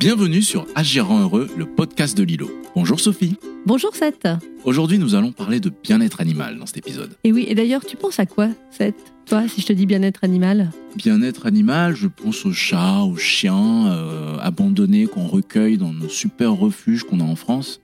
[0.00, 2.50] Bienvenue sur Agirant Heureux, le podcast de Lilo.
[2.74, 3.36] Bonjour Sophie.
[3.66, 4.26] Bonjour Seth.
[4.64, 7.10] Aujourd'hui, nous allons parler de bien-être animal dans cet épisode.
[7.22, 8.94] Et oui, et d'ailleurs, tu penses à quoi, Seth
[9.26, 10.70] Toi, si je te dis bien-être animal?
[10.96, 16.54] Bien-être animal, je pense aux chats, aux chiens euh, abandonnés qu'on recueille dans nos super
[16.54, 17.82] refuges qu'on a en France.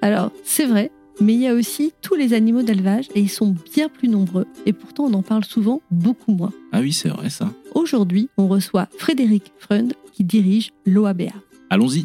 [0.00, 0.90] Alors, c'est vrai,
[1.20, 4.48] mais il y a aussi tous les animaux d'élevage et ils sont bien plus nombreux.
[4.66, 6.52] Et pourtant, on en parle souvent beaucoup moins.
[6.72, 7.52] Ah oui, c'est vrai ça.
[7.76, 11.30] Aujourd'hui, on reçoit Frédéric Freund qui dirige l'OABA.
[11.72, 12.04] Allons-y.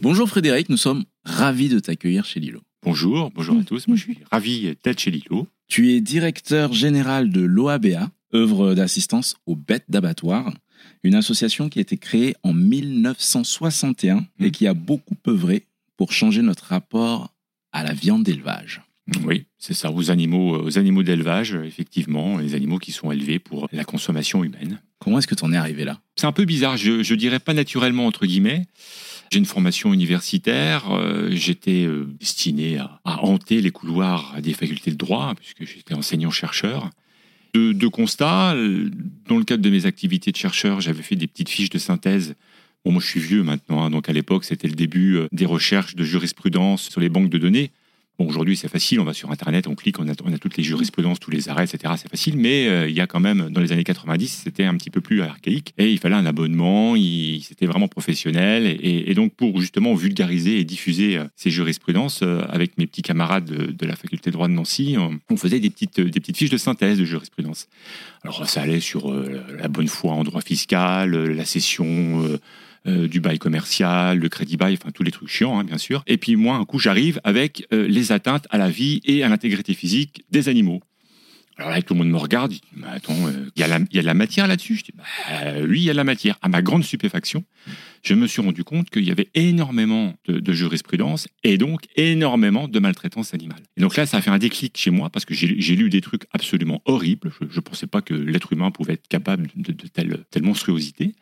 [0.00, 2.60] Bonjour Frédéric, nous sommes ravis de t'accueillir chez Lilo.
[2.84, 3.88] Bonjour, bonjour à tous.
[3.88, 5.48] Moi, je suis ravi d'être chez Lilo.
[5.66, 10.54] Tu es directeur général de l'OABA, œuvre d'assistance aux bêtes d'abattoir,
[11.02, 14.50] une association qui a été créée en 1961 et Mm.
[14.52, 15.66] qui a beaucoup œuvré
[15.96, 17.34] pour changer notre rapport
[17.72, 18.82] à la viande d'élevage.
[19.22, 23.68] Oui, c'est ça, aux animaux, aux animaux d'élevage, effectivement, les animaux qui sont élevés pour
[23.70, 24.80] la consommation humaine.
[24.98, 26.00] Comment est-ce que tu en es arrivé là?
[26.16, 28.64] C'est un peu bizarre, je, je dirais pas naturellement, entre guillemets.
[29.30, 34.90] J'ai une formation universitaire, euh, j'étais euh, destiné à, à hanter les couloirs des facultés
[34.90, 36.88] de droit, puisque j'étais enseignant-chercheur.
[37.52, 38.90] De, de constats, euh,
[39.28, 42.36] dans le cadre de mes activités de chercheur, j'avais fait des petites fiches de synthèse.
[42.84, 45.46] Bon, moi je suis vieux maintenant, hein, donc à l'époque c'était le début euh, des
[45.46, 47.70] recherches de jurisprudence sur les banques de données.
[48.16, 51.18] Bon, aujourd'hui, c'est facile, on va sur Internet, on clique, on a, toutes les jurisprudences,
[51.18, 51.94] tous les arrêts, etc.
[51.96, 54.76] C'est facile, mais euh, il y a quand même, dans les années 90, c'était un
[54.76, 55.74] petit peu plus archaïque.
[55.78, 56.94] Et il fallait un abonnement,
[57.42, 58.78] c'était vraiment professionnel.
[58.80, 63.46] Et, donc, pour justement vulgariser et diffuser euh, ces jurisprudences, euh, avec mes petits camarades
[63.46, 64.96] de, la faculté de droit de Nancy,
[65.28, 67.66] on, faisait des petites, des petites fiches de synthèse de jurisprudence.
[68.22, 72.24] Alors, ça allait sur la bonne foi en droit fiscal, la cession...
[72.24, 72.38] euh,
[72.86, 76.02] euh, du bail commercial, le crédit bail, enfin tous les trucs chiants, hein, bien sûr.
[76.06, 79.28] Et puis moi, un coup, j'arrive avec euh, les atteintes à la vie et à
[79.28, 80.82] l'intégrité physique des animaux.
[81.56, 83.98] Alors là, tout le monde me regarde, il dit, mais attends, euh, il y, y
[83.98, 84.74] a de la matière là-dessus?
[84.74, 85.04] Je dis, bah,
[85.68, 86.36] oui, il y a de la matière.
[86.42, 87.44] À ma grande stupéfaction,
[88.02, 92.66] je me suis rendu compte qu'il y avait énormément de, de jurisprudence et donc énormément
[92.66, 93.62] de maltraitance animale.
[93.76, 95.90] Et donc là, ça a fait un déclic chez moi parce que j'ai j'ai lu
[95.90, 97.30] des trucs absolument horribles.
[97.40, 101.14] Je ne pensais pas que l'être humain pouvait être capable de, de telle, telle monstruosité.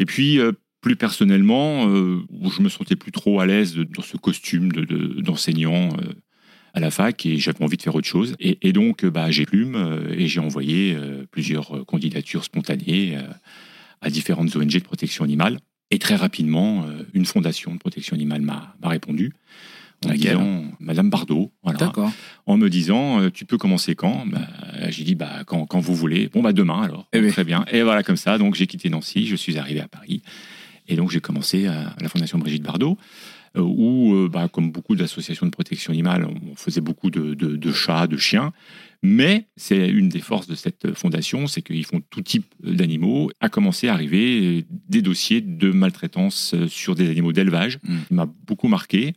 [0.00, 4.02] Et puis, euh, plus personnellement, euh, où je me sentais plus trop à l'aise dans
[4.02, 6.12] ce costume de- de- d'enseignant euh,
[6.72, 8.34] à la fac et j'avais envie de faire autre chose.
[8.40, 10.96] Et, et donc, euh, bah, j'ai plume euh, et j'ai envoyé
[11.30, 13.18] plusieurs candidatures spontanées
[14.00, 15.58] à différentes ONG de protection animale.
[15.90, 19.32] Et très rapidement, une fondation de protection animale m'a répondu.
[20.06, 20.38] En Laquelle?
[20.38, 22.10] disant, Madame Bardot, voilà, D'accord.
[22.46, 24.24] en me disant, tu peux commencer quand?
[24.26, 24.46] Bah,
[24.88, 26.28] J'ai dit, bah, quand, quand vous voulez.
[26.28, 27.06] Bon, bah, demain alors.
[27.12, 27.26] Eh.
[27.28, 27.66] Très bien.
[27.70, 30.22] Et voilà, comme ça, donc j'ai quitté Nancy, je suis arrivé à Paris.
[30.90, 32.98] Et donc, j'ai commencé à la Fondation Brigitte Bardot,
[33.56, 37.56] euh, où, euh, bah, comme beaucoup d'associations de protection animale, on faisait beaucoup de, de-
[37.56, 38.52] de chats, de chiens.
[39.02, 43.30] Mais c'est une des forces de cette fondation, c'est qu'ils font tout type d'animaux.
[43.40, 47.78] A commencé à arriver des dossiers de maltraitance euh, sur des animaux d'élevage.
[47.82, 47.96] Mm.
[48.08, 49.14] qui m'a beaucoup marqué.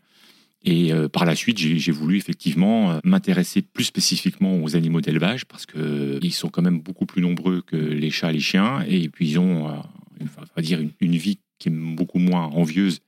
[0.65, 5.65] Et euh, par la suite, j'ai voulu effectivement m'intéresser plus spécifiquement aux animaux d'élevage parce
[5.65, 8.81] que ils sont quand même beaucoup plus nombreux que les chats et les chiens.
[8.87, 9.73] Et puis ils ont, euh,
[10.21, 12.99] on va dire, une, une vie qui est beaucoup moins envieuse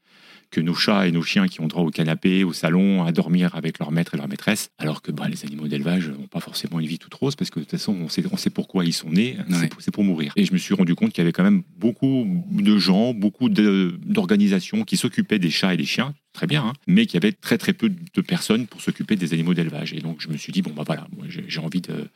[0.51, 3.55] que nos chats et nos chiens qui ont droit au canapé, au salon, à dormir
[3.55, 4.69] avec leur maître et leur maîtresse.
[4.77, 7.59] Alors que bah, les animaux d'élevage n'ont pas forcément une vie toute rose parce que
[7.59, 9.55] de toute façon, on sait, on sait pourquoi ils sont nés, Ouais.
[9.59, 10.31] c'est pour- c'est pour mourir.
[10.38, 13.49] Et je me suis rendu compte qu'il y avait quand même beaucoup de gens, beaucoup
[13.49, 17.25] de- d'organisations qui s'occupaient des chats et des chiens, très bien, hein, mais qu'il y
[17.25, 19.93] avait très très peu de personnes pour s'occuper des animaux d'élevage.
[19.93, 22.07] Et donc je me suis dit, bon bah voilà, moi j'ai j'ai envie de-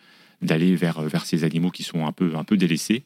[0.41, 3.03] d'aller vers, vers ces animaux qui sont un peu, un peu délaissés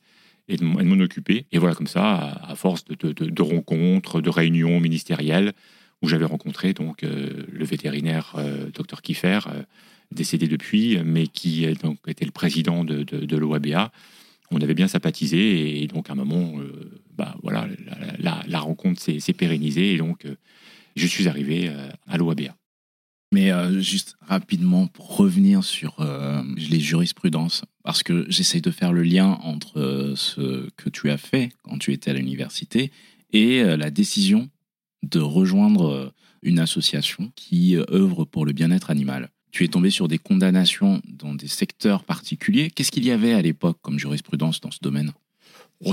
[0.48, 1.46] et de m'en occuper.
[1.52, 5.54] Et voilà, comme ça, à, force de, rencontres, de réunions ministérielles,
[6.02, 9.64] où j'avais rencontré donc euh, le vétérinaire euh, Dr Kiffer, euh,
[10.12, 13.92] décédé depuis, mais qui euh, donc, était le président de, l'OABA.
[14.52, 17.68] On avait bien sympathisé et donc à un moment, euh, bah, voilà,
[18.20, 20.28] la, rencontre s'est pérennisée et donc
[20.96, 21.72] je suis arrivé
[22.08, 22.56] à l'OABA.
[23.34, 28.94] Mais euh, juste rapidement pour revenir sur euh, les jurisprudences, parce que j'essaye de faire
[28.94, 32.92] le lien entre euh, ce que tu as fait quand tu étais à l'université
[33.32, 34.48] et la décision
[35.02, 36.14] de rejoindre
[36.44, 39.32] une association qui œuvre pour le bien-être animal.
[39.50, 42.70] Tu es tombé sur des condamnations dans des secteurs particuliers.
[42.70, 45.14] Qu'est-ce qu'il y avait à l'époque comme jurisprudence dans ce domaine?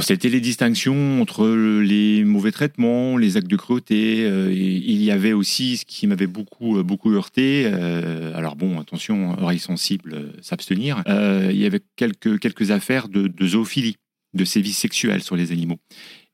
[0.02, 4.24] C'était les distinctions entre les mauvais traitements, les actes de cruauté.
[4.24, 7.64] euh, et il y avait aussi ce qui m'avait beaucoup, euh, beaucoup heurté.
[7.66, 11.02] euh, alors bon, attention, oreilles sensibles, euh, s'abstenir.
[11.08, 13.96] euh, il y avait quelques, quelques affaires de, de zoophilie,
[14.34, 15.78] de sévices sexuels sur les animaux.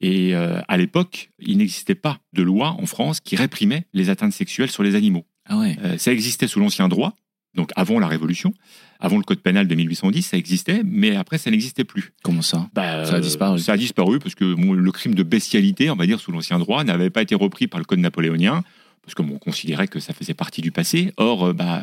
[0.00, 4.34] Et euh, à l'époque, il n'existait pas de loi en France qui réprimait les atteintes
[4.34, 5.24] sexuelles sur les animaux.
[5.46, 5.76] Ah ouais.
[5.82, 7.14] Euh, ça existait sous l'ancien droit,
[7.54, 8.52] donc avant la Révolution.
[9.00, 12.12] Avant le code pénal de 1810, ça existait, mais après, ça n'existait plus.
[12.22, 13.58] Comment ça Bah, Ça a disparu.
[13.58, 16.58] Ça a disparu parce que bon, le crime de bestialité, on va dire, sous l'ancien
[16.58, 18.64] droit, n'avait pas été repris par le code napoléonien,
[19.02, 21.12] parce qu'on considérait que ça faisait partie du passé.
[21.18, 21.82] Or, euh, bah,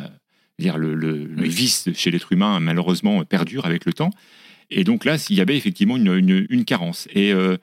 [0.60, 1.50] dire le, le- le Oui.
[1.50, 4.12] vice chez l'être humain, malheureusement, perdure avec le temps.
[4.72, 7.08] Et donc là, il y avait effectivement une, une- une carence.
[7.14, 7.58] Et euh,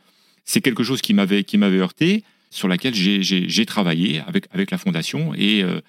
[0.45, 1.13] c'est quelque chose qui
[1.59, 3.23] m'avait heurté, sur laquelle j'ai-
[3.67, 5.33] travaillé avec, avec la Fondation.
[5.35, 5.81] Et euh,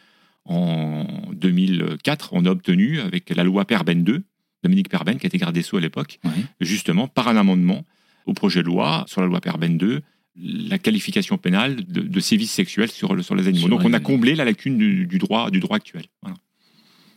[0.45, 4.23] en 2004, on a obtenu, avec la loi Perben 2,
[4.63, 6.31] Dominique Perben, qui était garde des Sceaux à l'époque, Oui.
[6.59, 7.83] justement, par un amendement
[8.25, 10.01] au projet de loi sur la loi Perben 2,
[10.37, 13.67] la qualification pénale de, de sévices sexuels sur, le- sur les animaux.
[13.67, 16.03] Sur Donc on a comblé la lacune du, du droit, du droit actuel.
[16.21, 16.37] Voilà.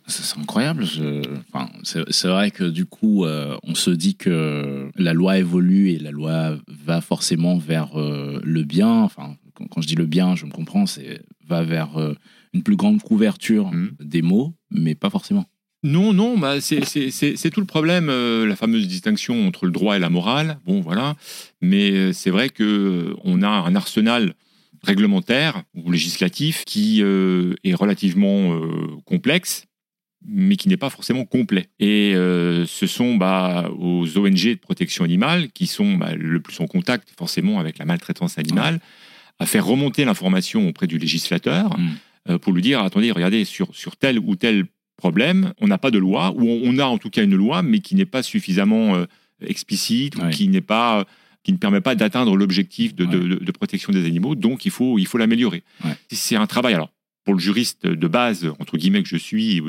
[0.06, 0.84] C'est incroyable.
[0.84, 1.22] Je-
[1.52, 5.90] Enfin, c'est c'est vrai que du coup, euh, on se dit que la loi évolue
[5.90, 8.90] et la loi va forcément vers euh, le bien.
[9.02, 12.14] Enfin, quand, quand je dis le bien, je me comprends, c'est va vers euh,
[12.54, 13.92] une plus grande couverture Mhm.
[14.00, 15.44] des mots, mais pas forcément.
[15.82, 19.98] Non, non, bah c'est- tout le problème, euh, la fameuse distinction entre le droit et
[19.98, 20.58] la morale.
[20.64, 21.14] Bon, voilà.
[21.60, 24.34] Mais euh, c'est vrai que euh, on a un arsenal
[24.82, 29.66] réglementaire ou législatif qui euh, est relativement euh, complexe,
[30.26, 31.68] mais qui n'est pas forcément complet.
[31.80, 36.66] Et ce sont bah, aux ONG de protection animale qui sont bah, le plus en
[36.66, 38.80] contact forcément avec la maltraitance animale,
[39.38, 41.88] à faire remonter l'information auprès du législateur Mm.
[42.28, 44.66] Euh, pour lui dire attendez, regardez, sur, sur tel ou tel
[44.96, 47.80] problème, on n'a pas de loi, ou on, a en tout cas une loi, mais
[47.80, 49.04] qui n'est pas suffisamment euh,
[49.44, 51.04] explicite, ou qui n'est pas
[51.42, 53.28] qui ne permet pas d'atteindre l'objectif de, de- Ouais.
[53.38, 55.62] de- de protection des animaux, donc il faut, il faut l'améliorer.
[55.84, 55.90] Ouais.
[56.10, 56.90] C'est un travail, alors,
[57.24, 59.60] pour le juriste de base, entre guillemets, que je suis,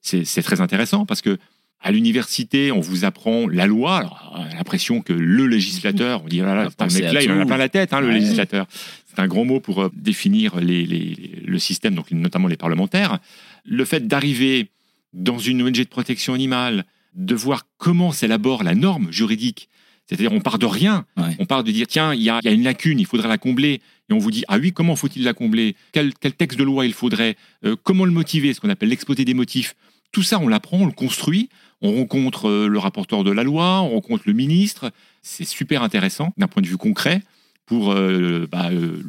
[0.00, 1.38] c'est très intéressant, parce que
[1.84, 6.28] à l'université, on vous apprend la loi, alors, on a l'impression que le législateur, on
[6.28, 7.46] dit, oh là là, On va c'est un penser mec à là, il en a
[7.46, 8.14] plein la tête, hein, le Ouais.
[8.14, 8.66] législateur.
[9.06, 12.56] C'est un grand mot pour euh, définir les, les- les- le système, donc notamment les
[12.56, 13.18] parlementaires.
[13.64, 14.70] Le fait d'arriver
[15.12, 16.84] dans une ONG de protection animale,
[17.14, 19.68] de voir comment s'élabore la norme juridique,
[20.08, 21.36] c'est-à-dire on part de rien, Ouais.
[21.38, 23.28] on part de dire tiens, il y a, il y a une lacune, il faudrait
[23.28, 25.76] la combler, et on vous dit ah oui, comment faut-il la combler?
[25.92, 27.36] Quel, quel texte de loi il faudrait?
[27.64, 28.52] Euh, Comment le motiver?
[28.54, 29.74] Ce qu'on appelle l'exposé des motifs.
[30.12, 31.48] Tout ça, on l'apprend, on le construit,
[31.84, 34.90] on rencontre euh, le rapporteur de la loi, on rencontre le ministre.
[35.22, 37.22] C'est super intéressant d'un point de vue concret
[37.66, 39.00] pour euh, bah, euh,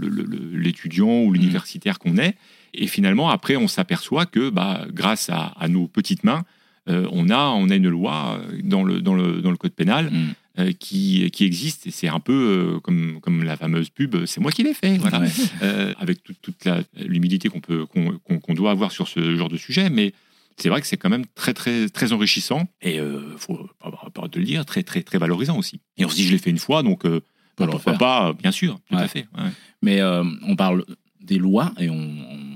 [0.53, 2.35] l'étudiant ou l'universitaire qu'on est.
[2.73, 6.43] Et finalement, après, on s'aperçoit que bah, grâce à, à nos petites mains,
[6.89, 10.11] euh, on, a, on a une loi dans le, dans le, dans le code pénal
[10.11, 10.33] Mm.
[10.59, 11.87] euh, qui, qui existe.
[11.87, 14.97] Et c'est un peu comme, comme la fameuse pub, c'est moi qui l'ai fait.
[14.97, 15.19] Voilà.
[15.21, 15.29] Ouais.
[15.63, 16.67] Euh, avec toute,
[16.97, 20.13] l'humilité qu'on peut qu'on qu'on- qu'on doit avoir sur ce genre de sujet, mais
[20.57, 24.09] c'est vrai que c'est quand même très très très enrichissant et euh, faut pas avoir
[24.11, 25.81] peur de le dire, très très très valorisant aussi.
[25.97, 27.21] Et on se dit je l'ai fait une fois, donc euh,
[27.55, 29.01] Peut le pourquoi pas, bien sûr, tout Ouais.
[29.03, 29.27] à fait.
[29.37, 29.49] ouais.
[29.81, 30.83] Mais euh, on parle
[31.21, 32.09] des lois et on,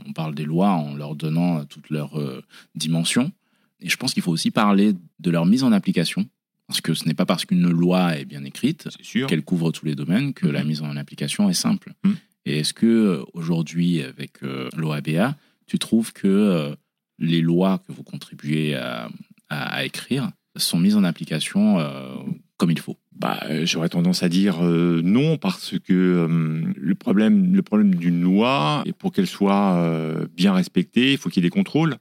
[0.08, 2.44] on parle des lois en leur donnant toutes leurs euh,
[2.76, 3.32] dimensions.
[3.80, 6.26] Et je pense qu'il faut aussi parler de leur mise en application.
[6.68, 8.90] Parce que ce n'est pas parce qu'une loi est bien écrite
[9.28, 10.68] qu'elle couvre tous les domaines que la Mhm.
[10.68, 11.94] mise en application est simple.
[12.04, 12.16] Mhm.
[12.46, 15.36] Et est-ce que euh, aujourd'hui, avec euh, l'OABA,
[15.66, 16.76] tu trouves que euh,
[17.20, 22.16] les lois que vous contribuez à, écrire sont mises en application euh,
[22.58, 26.28] comme il faut Bah, euh, j'aurais tendance à dire euh, non parce que
[26.76, 31.44] le problème, le problème d'une loi, et pour qu'elle soit bien respectée, il faut qu'il
[31.44, 31.96] y ait des contrôles.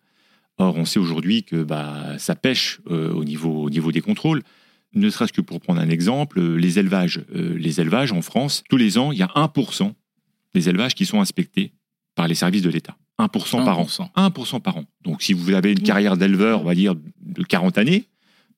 [0.59, 4.43] Or, on sait aujourd'hui que bah, ça pêche au, niveau, au niveau des contrôles.
[4.95, 7.25] Ne serait-ce que pour prendre un exemple, les élevages.
[7.33, 9.93] Les élevages en France, tous les ans, il y a 1%
[10.55, 11.73] des élevages qui sont inspectés
[12.17, 12.97] par les services de l'État.
[13.19, 13.85] 1%, par an.
[13.85, 14.09] 1%.
[14.15, 14.85] 1% par an.
[15.03, 18.05] Donc, si vous avez une carrière d'éleveur, on va dire, de 40 années,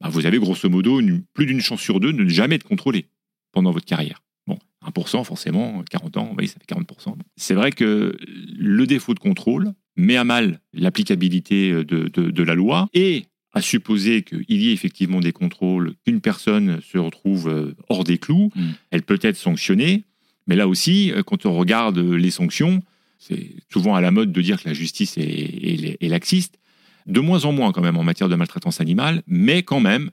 [0.00, 2.64] bah, vous avez grosso modo une- plus d'une chance sur deux de ne jamais être
[2.64, 3.06] contrôlé
[3.52, 4.22] pendant votre carrière.
[4.46, 7.16] Bon, 1%, forcément, 40 ans, ça fait 40%.
[7.36, 8.16] C'est vrai que
[8.58, 13.60] le défaut de contrôle met à mal l'applicabilité de, de- de la loi et à
[13.60, 18.50] supposer qu'il y ait effectivement des contrôles, qu'une personne se retrouve euh, hors des clous,
[18.54, 18.62] Mm.
[18.92, 20.04] elle peut être sanctionnée.
[20.46, 22.80] Mais là aussi, euh, quand on regarde les sanctions,
[23.20, 26.58] c'est souvent à la mode de dire que la justice est, est- est laxiste.
[27.06, 30.10] De moins en moins quand même en matière de maltraitance animale, mais quand même,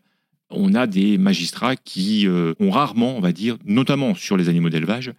[0.50, 4.70] on a des magistrats qui euh, ont rarement, on va dire, notamment sur les animaux
[4.70, 5.12] d'élevage,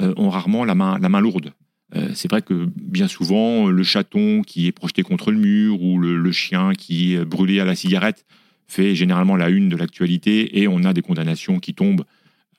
[0.00, 1.52] euh, ont rarement la main, la main lourde.
[1.96, 5.98] Euh, c'est vrai que bien souvent, le chaton qui est projeté contre le mur ou
[5.98, 8.24] le, le chien qui est brûlé à la cigarette
[8.68, 12.04] fait généralement la une de l'actualité et on a des condamnations qui tombent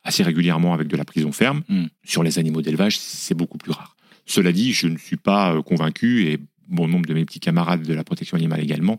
[0.04, 1.62] assez régulièrement avec de la prison ferme.
[1.70, 1.86] Mm.
[2.04, 3.96] Sur les animaux d'élevage, c'est beaucoup plus rare.
[4.32, 7.84] Cela dit, je ne suis pas euh, convaincu, et bon nombre de mes petits camarades
[7.84, 8.98] de la protection animale également,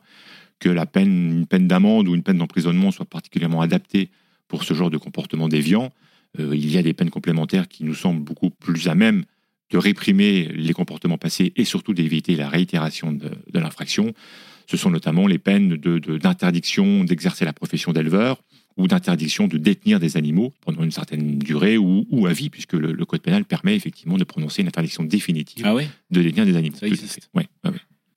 [0.58, 4.10] que la peine, une peine d'amende ou une peine d'emprisonnement soit particulièrement adaptée
[4.46, 5.90] pour ce genre de comportement déviant.
[6.38, 9.24] Euh, il y a des peines complémentaires qui nous semblent beaucoup plus à même
[9.70, 14.12] de réprimer les comportements passés et surtout d'éviter la réitération de, de l'infraction.
[14.66, 18.42] Ce sont notamment les peines d'interdiction d'exercer la profession d'éleveur
[18.76, 23.04] ou d'interdiction de détenir des animaux pendant une certaine durée ou, à vie, puisque le,
[23.04, 25.76] code pénal permet effectivement de prononcer une interdiction définitive ah
[26.10, 26.76] de détenir des animaux.
[26.78, 27.30] Ça existe.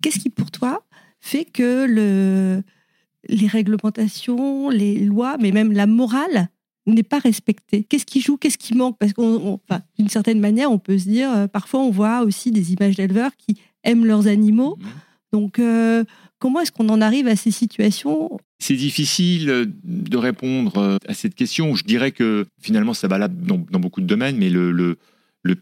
[0.02, 0.86] Qu'est-ce qui, pour toi,
[1.20, 2.64] fait que le,
[3.28, 6.50] les réglementations, les lois, mais même la morale
[6.86, 7.84] n'est pas respectée?
[7.84, 8.38] Qu'est-ce qui joue?
[8.38, 8.98] Qu'est-ce qui manque?
[8.98, 9.60] Parce qu'on,
[9.98, 13.36] d'une certaine manière, on peut se dire, euh, parfois on voit aussi des images d'éleveurs
[13.36, 14.78] qui aiment leurs animaux.
[14.80, 14.86] Mmh.
[15.34, 16.04] Donc, euh,
[16.40, 21.36] comment est-ce qu'on en arrive à ces situations C'est difficile euh, de répondre à cette
[21.36, 21.76] question.
[21.76, 24.98] Je dirais que finalement, ça va là dans, beaucoup de domaines, mais le,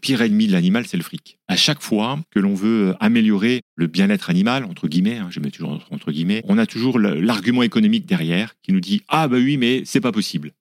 [0.00, 1.38] pire ennemi de l'animal, c'est le fric.
[1.48, 5.50] À chaque fois que l'on veut améliorer le bien-être animal, entre guillemets, hein, je mets
[5.50, 9.56] toujours entre guillemets, on a toujours l'argument économique derrière qui nous dit ah bah oui
[9.58, 10.52] mais c'est pas possible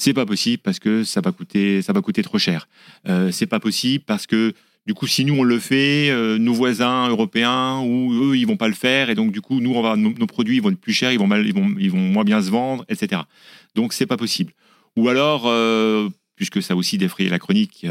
[0.00, 2.68] c'est pas possible parce que ça va coûter, ça va coûter trop cher.
[3.06, 4.54] Euh, c'est pas possible parce que
[4.90, 8.56] du coup, si nous on le fait, euh, nos voisins européens ou eux ils vont
[8.56, 10.92] pas le faire et donc du coup nous on va nos, produits vont être plus
[10.92, 13.22] chers, ils vont mal, ils vont, ils moins bien se vendre, etc.
[13.76, 14.52] Donc c'est pas possible.
[14.96, 17.86] Ou alors, euh, puisque ça a aussi défrayé la chronique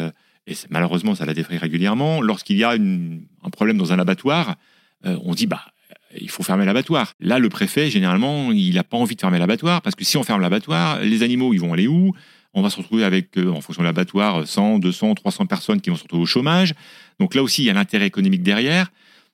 [0.45, 4.57] et malheureusement ça la défraye régulièrement, lorsqu'il y a un problème dans un abattoir,
[5.05, 5.67] on dit bah
[6.19, 7.13] il faut fermer l'abattoir.
[7.21, 10.23] Là, le préfet, généralement, il n'a pas envie de fermer l'abattoir parce que si on
[10.23, 12.13] ferme l'abattoir, les animaux, ils vont aller où?
[12.59, 15.89] On va se retrouver avec, euh, en fonction de l'abattoir, 100, 200, 300 personnes qui
[15.89, 16.73] vont se retrouver au chômage.
[17.19, 18.91] Donc là aussi, il y a l'intérêt économique derrière.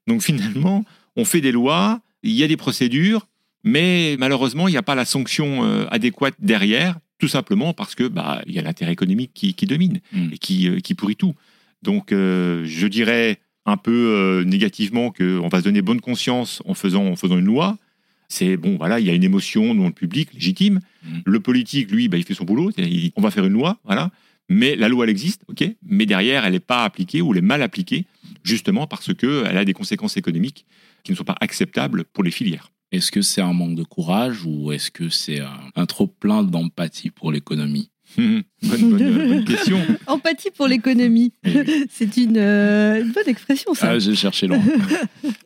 [0.08, 3.27] Donc finalement, on fait des lois, il y a des procédures,
[3.63, 8.08] mais malheureusement, il n'y a pas la sanction euh, adéquate derrière, tout simplement parce que
[8.08, 10.34] bah il y a l'intérêt économique qui, domine mmh.
[10.34, 11.34] et qui, euh, qui pourrit tout.
[11.82, 17.05] Donc je dirais un peu euh, négativement qu'on va se donner bonne conscience en faisant,
[17.08, 17.77] en faisant une loi.
[18.27, 20.79] C'est bon, voilà, il y a une émotion dans le public légitime.
[21.03, 21.17] Mmh.
[21.25, 22.72] Le politique, lui, bah, il fait son boulot.
[22.77, 24.12] Il on va faire une loi, voilà.
[24.50, 25.63] Mais la loi, elle existe, ok.
[25.88, 28.05] Mais derrière, elle n'est pas appliquée ou elle est mal appliquée,
[28.44, 30.65] justement parce qu'elle a des conséquences économiques
[31.03, 32.72] qui ne sont pas acceptables pour les filières.
[32.91, 35.41] Est-ce que c'est un manque de courage ou est-ce que c'est
[35.75, 37.89] un trop plein d'empathie pour l'économie?
[38.17, 39.79] Bonne, bonne, question.
[40.08, 41.34] Empathie pour l'économie.
[41.89, 43.91] C'est euh, une, bonne expression, ça.
[43.91, 44.62] Ah, j'ai cherché loin.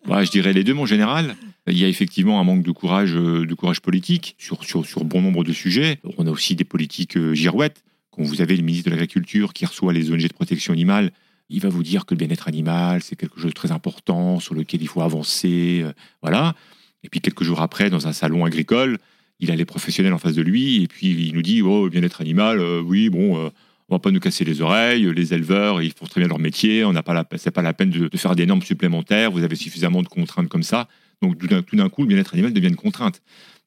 [0.07, 1.35] je dirais les deux, mon général.
[1.67, 5.03] Il y a effectivement un manque de courage, euh, de courage politique sur, sur, sur
[5.03, 5.99] bon nombre de sujets.
[6.17, 7.83] On a aussi des politiques euh, girouettes.
[8.11, 11.11] Quand vous avez le ministre de l'Agriculture qui reçoit les ONG de protection animale,
[11.49, 14.55] il va vous dire que le bien-être animal, c'est quelque chose de très important, sur
[14.55, 15.83] lequel il faut avancer.
[16.21, 16.55] voilà.
[17.03, 18.97] Et puis quelques jours après, dans un salon agricole,
[19.39, 22.21] il a les professionnels en face de lui et puis il nous dit oh bien-être
[22.21, 23.49] animal euh, oui bon euh,
[23.87, 26.83] on va pas nous casser les oreilles les éleveurs ils font très bien leur métier
[26.83, 30.01] on n'a pas la pas la peine de, faire des normes supplémentaires vous avez suffisamment
[30.01, 30.87] de contraintes comme ça
[31.21, 33.21] donc tout d'un coup le bien-être animal devient une contrainte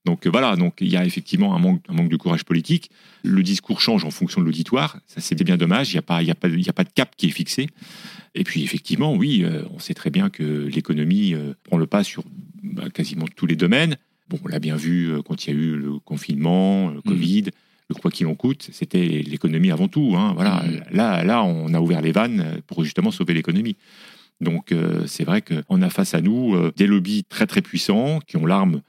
[0.04, 2.90] donc euh, voilà, donc il y a effectivement un manque, un manque de courage politique.
[3.22, 4.98] Le discours change en fonction de l'auditoire.
[5.06, 5.90] Ça, c'est bien dommage.
[5.90, 7.26] Il n'y a, pas, il y a, pas, il y a pas de cap qui
[7.26, 7.68] est fixé.
[8.34, 12.24] Et puis, effectivement, oui, on sait très bien que l'économie prend le pas sur
[12.64, 13.96] bah, quasiment tous les domaines.
[14.28, 17.02] Bon, on l'a bien vu euh, quand il y a eu le confinement, le mm.
[17.02, 17.44] Covid,
[17.88, 20.14] le quoi qu'il en coûte, c'était l'économie avant tout.
[20.16, 20.62] Hein, voilà.
[20.62, 20.82] Mm.
[20.92, 23.76] Là, là, on a ouvert les vannes pour justement sauver l'économie.
[24.42, 28.20] Donc euh, c'est vrai qu'on a face à nous euh, des lobbies très très puissants
[28.26, 28.82] qui ont l'arme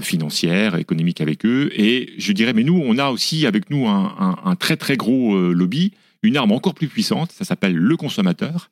[0.00, 1.70] financière, économique avec eux.
[1.74, 5.38] Et je dirais, mais nous, on a aussi avec nous un, un très très gros
[5.52, 5.92] lobby,
[6.22, 8.70] une arme encore plus puissante, ça s'appelle le consommateur.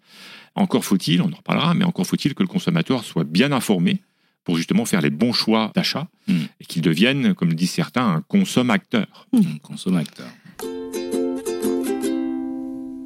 [0.55, 4.01] Encore faut-il, on en reparlera, mais encore faut-il que le consommateur soit bien informé
[4.45, 6.45] pour justement faire les bons choix d'achat hmm.
[6.61, 9.29] et qu'ils deviennent, comme le disent certains, un consommateur.
[9.33, 9.59] Mmh.
[9.63, 10.27] Consommateur.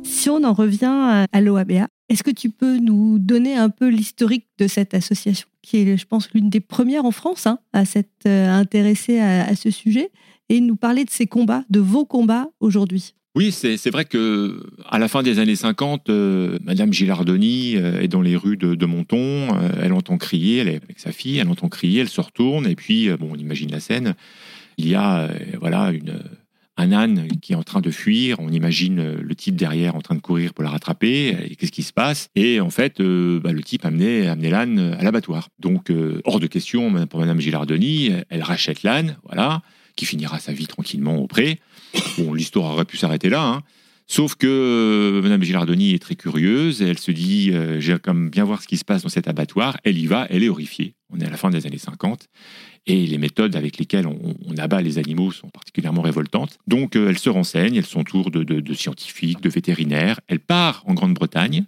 [0.04, 4.46] Si on en revient à l'OABA, est-ce que tu peux nous donner un peu l'historique
[4.58, 8.26] de cette association, qui est, je pense, l'une des premières en France hein, à s'être
[8.26, 10.10] euh, intéressée à, ce sujet,
[10.48, 13.14] et nous parler de ces combats, de vos combats aujourd'hui?
[13.36, 18.08] Oui, c'est vrai que à la fin des années 50, euh, Madame Gilardoni euh, est
[18.08, 19.18] dans les rues de, Monton.
[19.18, 22.66] Euh, elle entend crier, elle est avec sa fille, elle entend crier, elle se retourne
[22.66, 24.14] et puis bon, on imagine la scène.
[24.78, 25.28] Il y a
[25.60, 26.18] voilà une
[26.76, 28.38] un âne qui est en train de fuir.
[28.40, 31.56] On imagine le type derrière en train de courir pour la rattraper.
[31.58, 32.28] Qu'est-ce qui se passe?
[32.34, 35.48] Et en fait, bah, le type a amené, amené l'âne à l'abattoir.
[35.58, 35.92] Donc,
[36.24, 39.62] hors de question pour Madame Gilardoni, elle rachète l'âne, voilà,
[39.96, 41.60] qui finira sa vie tranquillement au pré.
[42.18, 43.42] Bon, l'histoire aurait pu s'arrêter là.
[43.42, 43.62] Hein.
[44.08, 46.80] Sauf que euh, Madame Gilardoni est très curieuse.
[46.80, 49.78] elle se dit, euh, j'ai comme bien voir ce qui se passe dans cet abattoir.
[49.82, 50.94] Elle y va, elle est horrifiée.
[51.10, 52.28] On est à la fin des années 50.
[52.88, 56.58] Et les méthodes avec lesquelles on, abat les animaux sont particulièrement révoltantes.
[56.68, 60.20] Donc euh, elle se renseigne, elle s'entoure de, scientifiques, de vétérinaires.
[60.28, 61.64] Elle part en Grande-Bretagne.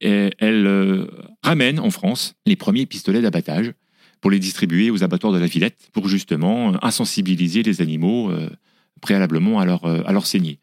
[0.00, 1.08] Et elle
[1.42, 3.72] ramène en France les premiers pistolets d'abattage
[4.20, 8.30] pour les distribuer aux abattoirs de la Villette, pour justement insensibiliser les animaux
[9.04, 10.58] préalablement à leur, euh, à leur saignée.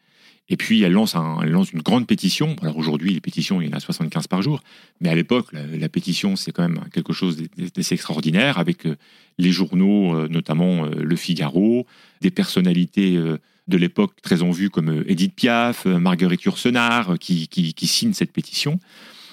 [0.52, 2.58] Et puis elle lance, une grande pétition.
[2.62, 4.62] Alors aujourd'hui, les pétitions, il y en a 75 par jour.
[5.00, 7.42] Mais à l'époque, la, pétition, c'est quand même quelque chose
[7.74, 8.98] d'assez extraordinaire avec euh,
[9.38, 11.88] les journaux, euh, notamment euh, Le Figaro,
[12.20, 17.48] des personnalités de l'époque très en vue comme Edith Piaf, Marguerite Yourcenar, qui,
[17.84, 18.78] signent cette pétition.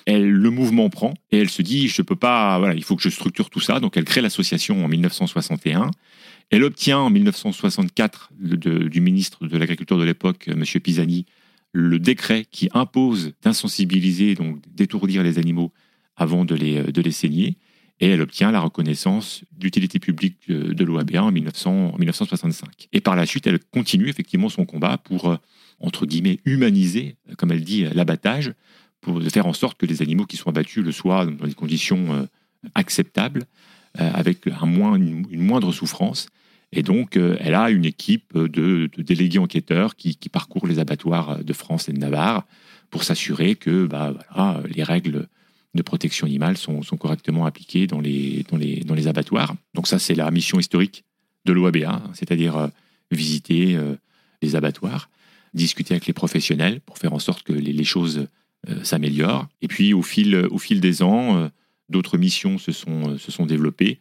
[0.06, 3.50] Le mouvement prend et elle se dit je peux pas il faut que je structure
[3.50, 5.90] tout ça donc elle crée l'association en 1961
[6.50, 10.64] elle obtient en 1964 du ministre de l'Agriculture de l'époque, M.
[10.82, 11.26] Pisani,
[11.72, 15.72] le décret qui impose d'insensibiliser, donc d'étourdir les animaux
[16.16, 17.56] avant de les, de les saigner.
[18.00, 22.88] Et elle obtient la reconnaissance d'utilité publique de l'OABA en, 1965.
[22.92, 25.36] Et par la suite, elle continue effectivement son combat pour, euh,
[25.80, 28.52] entre guillemets, humaniser, comme elle dit, l'abattage,
[29.00, 32.14] pour faire en sorte que les animaux qui sont abattus le soient dans des conditions
[32.14, 32.26] euh,
[32.74, 33.44] acceptables,
[34.00, 36.28] euh, avec un moins, une, moindre souffrance.
[36.72, 41.52] Et donc, euh, elle a une équipe de, délégués enquêteurs qui, parcourent les abattoirs de
[41.52, 42.46] France et de Navarre
[42.90, 44.14] pour s'assurer que bah,
[44.74, 45.28] les règles
[45.74, 48.44] de protection animale sont, correctement appliquées dans les,
[49.06, 49.54] abattoirs.
[49.74, 51.04] Donc ça, c'est la mission historique
[51.44, 52.68] de l'OABA, hein, c'est-à-dire euh,
[53.10, 53.78] visiter
[54.42, 55.08] les abattoirs,
[55.54, 58.26] discuter avec les professionnels pour faire en sorte que les, choses
[58.82, 59.48] s'améliorent.
[59.62, 61.50] Et puis, au fil, des ans,
[61.88, 63.98] d'autres missions se sont développées.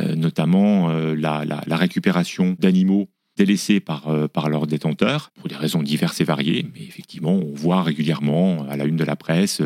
[0.00, 5.84] Euh, notamment euh, la, récupération d'animaux délaissés par, euh, par leurs détenteurs, pour des raisons
[5.84, 6.66] diverses et variées.
[6.74, 9.62] Mais effectivement, on voit régulièrement à la une de la presse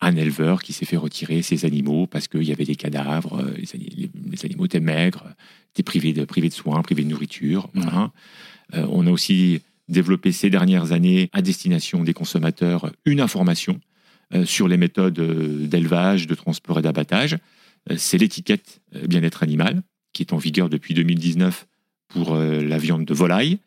[0.00, 4.44] un éleveur qui s'est fait retirer ses animaux parce qu'il y avait des cadavres, les,
[4.44, 5.24] animaux étaient maigres,
[5.72, 7.70] étaient privés de, privés de soins, privés de nourriture.
[8.74, 13.80] on a aussi développé ces dernières années à destination des consommateurs une information
[14.44, 15.18] sur les méthodes
[15.66, 17.38] d'élevage, de transport et d'abattage.
[17.90, 21.66] Euh, c'est l'étiquette euh, bien-être animal, qui est en vigueur depuis 2019
[22.08, 23.58] pour euh, la viande de volaille,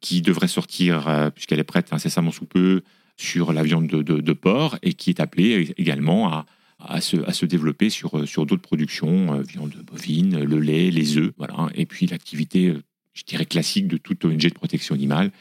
[0.00, 2.80] qui devrait sortir, puisqu'elle est prête incessamment sous peu,
[3.18, 6.46] sur la viande de, porc, et qui est appelée également
[6.78, 11.68] à, se, développer sur, d'autres productions, viande bovine, le lait, les œufs, voilà.
[11.74, 12.72] et puis l'activité,
[13.12, 15.32] je dirais, classique de toute ONG de protection animale,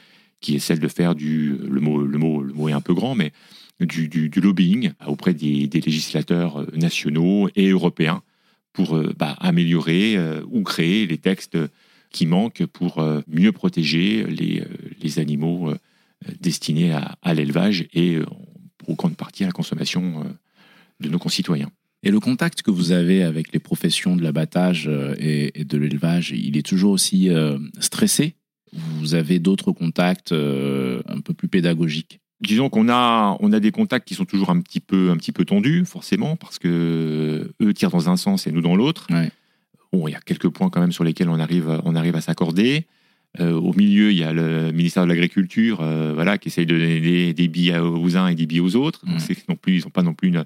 [0.42, 2.94] qui est celle de faire du, le mot, le mot, le mot est un peu
[2.94, 3.32] grand, mais
[3.80, 8.24] du, lobbying auprès des, législateurs nationaux et européens
[8.74, 11.58] pour euh, bah, améliorer euh, ou créer les textes
[12.12, 15.72] qui manquent pour mieux protéger les, animaux
[16.42, 18.18] destinés à, l'élevage et
[18.80, 20.26] pour grande partie à la consommation
[21.00, 21.70] de nos concitoyens.
[22.02, 26.58] Et le contact que vous avez avec les professions de l'abattage et, de l'élevage, il
[26.58, 27.30] est toujours aussi
[27.80, 28.34] stressé?
[28.74, 32.22] Vous avez d'autres contacts un peu plus pédagogiques?
[32.42, 35.32] Disons qu'on a, on a des contacts qui sont toujours un petit peu, un petit
[35.32, 39.08] peu tendus, forcément, parce que eux tirent dans un sens et nous dans l'autre.
[39.92, 42.22] Bon, il y a quelques points quand même sur lesquels on arrive, on arrive à
[42.22, 42.86] s'accorder.
[43.40, 46.78] Euh, au milieu, il y a le ministère de l'Agriculture, euh, voilà, qui essaye de
[46.78, 49.06] donner des, billes aux uns et des billes aux autres.
[49.06, 50.46] Donc, non plus, ils n'ont pas non plus une,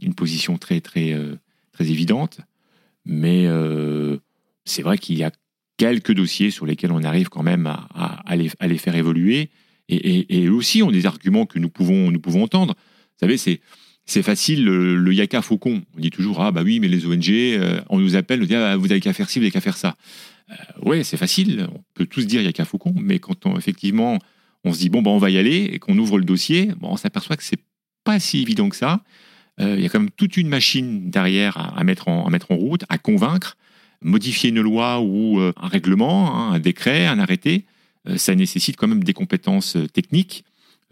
[0.00, 1.36] une position très, très, euh,
[1.72, 2.40] très évidente.
[3.04, 3.46] Mais
[4.64, 5.30] c'est vrai qu'il y a
[5.76, 9.50] quelques dossiers sur lesquels on arrive quand même à, à, les, à les, faire évoluer
[9.88, 12.74] et, eux aussi ont des arguments que nous pouvons, nous pouvons entendre.
[12.74, 13.60] Vous savez, c'est,
[14.04, 15.82] c'est facile, le, yaka faucon.
[15.96, 18.54] On dit toujours, ah bah oui, mais les ONG, euh, on nous appelle, on dit,
[18.54, 19.96] ah, vous avez qu'à faire ci, vous avez qu'à faire ça.
[20.50, 24.18] Euh, ouais, c'est facile, on peut tous dire yaka faucon, mais quand effectivement,
[24.64, 26.90] on se dit, bon, bah, on va y aller, et qu'on ouvre le dossier, bon,
[26.92, 27.60] on s'aperçoit que c'est
[28.04, 29.02] pas si évident que ça.
[29.60, 32.56] Euh, il y a quand même toute une machine derrière à, mettre, en, mettre en
[32.56, 33.56] route, à convaincre,
[34.02, 37.64] modifier une loi ou un règlement, hein, un décret, un arrêté.
[38.08, 40.44] Euh, ça nécessite quand même des compétences euh, techniques,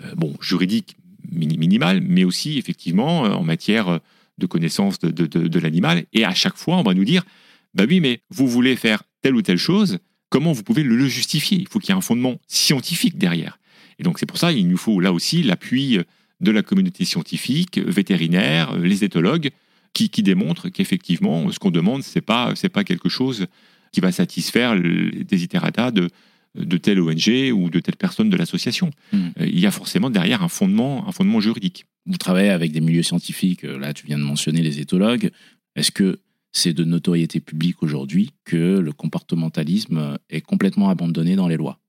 [0.02, 0.96] euh, bon, juridiques
[1.32, 3.98] minimales, mais aussi effectivement en matière
[4.36, 6.04] de connaissance de, l'animal.
[6.12, 7.24] Et à chaque fois, on va nous dire,
[7.72, 9.98] bah oui, mais vous voulez faire telle ou telle chose,
[10.28, 11.56] comment vous pouvez le justifier?
[11.56, 13.58] Il faut qu'il y ait un fondement scientifique derrière.
[13.98, 15.98] Et donc c'est pour ça qu'il nous faut là aussi l'appui
[16.40, 19.50] de la communauté scientifique, vétérinaire, les éthologues,
[19.94, 23.46] qui, qui démontrent qu'effectivement, ce qu'on demande, c'est pas c'est pas quelque chose
[23.92, 26.10] qui va satisfaire les desiderata de
[26.54, 28.90] de telle ONG ou de telle personne de l'association.
[29.12, 29.28] Hmm.
[29.40, 31.86] Euh, il y a forcément derrière un fondement, un fondement juridique.
[32.06, 35.30] Vous travaillez avec des milieux scientifiques, euh, là tu viens de mentionner les éthologues.
[35.76, 36.20] Est-ce que
[36.52, 41.80] c'est de notoriété publique aujourd'hui que le comportementalisme est complètement abandonné dans les lois?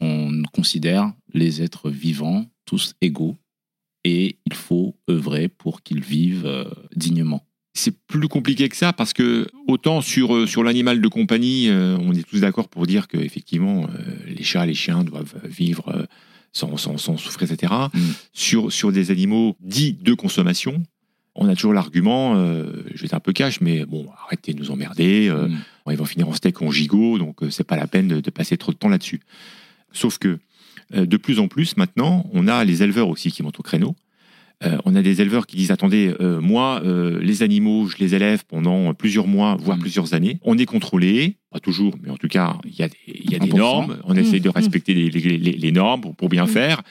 [0.00, 3.36] On considère les êtres vivants tous égaux
[4.04, 9.12] et il faut œuvrer pour qu'ils vivent euh, dignement c'est plus compliqué que ça parce
[9.12, 13.08] que autant sur, euh, sur l'animal de compagnie, euh, on est tous d'accord pour dire
[13.08, 16.06] que effectivement euh, les chats et les chiens doivent vivre
[16.52, 17.72] sans, sans, sans souffrir, etc.
[17.92, 18.00] Mm.
[18.32, 20.82] Sur, sur des animaux dits de consommation,
[21.34, 24.72] on a toujours l'argument, je vais être un peu cash, mais bon, arrêtez de nous
[24.72, 25.92] emmerder, mm.
[25.92, 28.56] ils vont finir en steak ou en gigot, donc c'est pas la peine de, passer
[28.56, 29.20] trop de temps là-dessus.
[29.92, 30.38] Sauf que
[30.94, 33.94] Euh, de plus en plus, maintenant, on a les éleveurs aussi qui montent au créneau.
[34.64, 38.16] Euh, on a des éleveurs qui disent attendez, euh, moi, euh, les animaux, je les
[38.16, 39.80] élève pendant plusieurs mois, voire Mm.
[39.80, 40.40] plusieurs années.
[40.42, 43.36] On est contrôlé, pas toujours, mais en tout cas, il y a des, il y
[43.36, 43.56] a des 1%.
[43.56, 43.98] normes.
[44.04, 44.52] On essaie de Mm.
[44.52, 46.48] respecter les, les- les- les normes pour, pour bien Mm.
[46.48, 46.82] faire.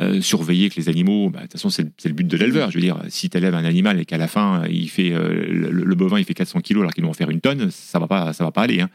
[0.00, 2.36] Euh, surveiller que les animaux, bah, de toute façon, c'est le- c'est le but de
[2.38, 2.70] l'éleveur.
[2.70, 5.46] Je veux dire, si tu élèves un animal et qu'à la fin, il fait euh,
[5.48, 7.98] le, le bovin, il fait 400 kilos alors qu'il doit en faire une tonne, ça
[7.98, 8.80] va pas, ça va pas aller.
[8.80, 8.88] hein.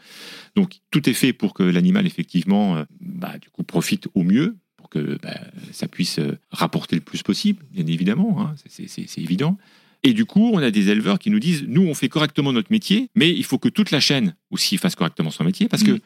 [0.56, 4.56] Donc, tout est fait pour que l'animal, effectivement, euh, bah, du coup, profite au mieux
[4.90, 5.38] pour que bah,
[5.72, 8.40] ça puisse euh, rapporter le plus possible, bien évidemment.
[8.40, 8.54] hein.
[8.68, 9.56] C'est- évident.
[10.04, 12.70] Et du coup, on a des éleveurs qui nous disent, nous, on fait correctement notre
[12.70, 15.98] métier, mais il faut que toute la chaîne aussi fasse correctement son métier, parce que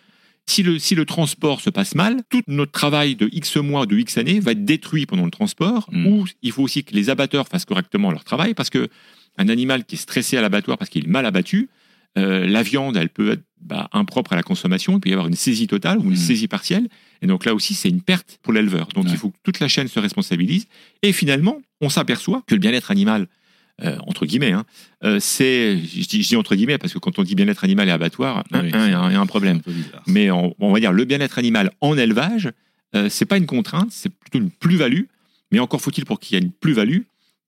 [0.47, 3.97] si le, si le transport se passe mal, tout notre travail de X mois, de
[3.99, 6.07] X années va être détruit pendant le transport, Mm.
[6.07, 8.88] ou il faut aussi que les abatteurs fassent correctement leur travail, parce que
[9.38, 11.68] un animal qui est stressé à l'abattoir parce qu'il est mal abattu,
[12.18, 15.29] euh, la viande, elle peut être bah, impropre à la consommation, il peut y avoir
[15.29, 16.16] une saisie totale ou une Mm.
[16.16, 16.88] saisie partielle,
[17.23, 18.89] et donc là aussi, c'est une perte pour l'éleveur.
[18.95, 19.11] Donc Ouais.
[19.13, 20.67] il faut que toute la chaîne se responsabilise,
[21.03, 23.27] et finalement, on s'aperçoit que le bien-être animal,
[23.83, 24.65] euh, entre guillemets, hein,
[25.05, 27.89] euh, c'est, je dis, je dis entre guillemets, parce que quand on dit bien-être animal
[27.89, 29.61] et abattoir, Oui, hein, hein, il y a un- problème.
[29.67, 30.01] Un.
[30.07, 32.51] Mais on, on va dire le bien-être animal en élevage,
[32.95, 35.05] euh, c'est pas une contrainte, c'est plutôt une plus-value.
[35.51, 37.01] Mais encore faut-il pour qu'il y ait une plus-value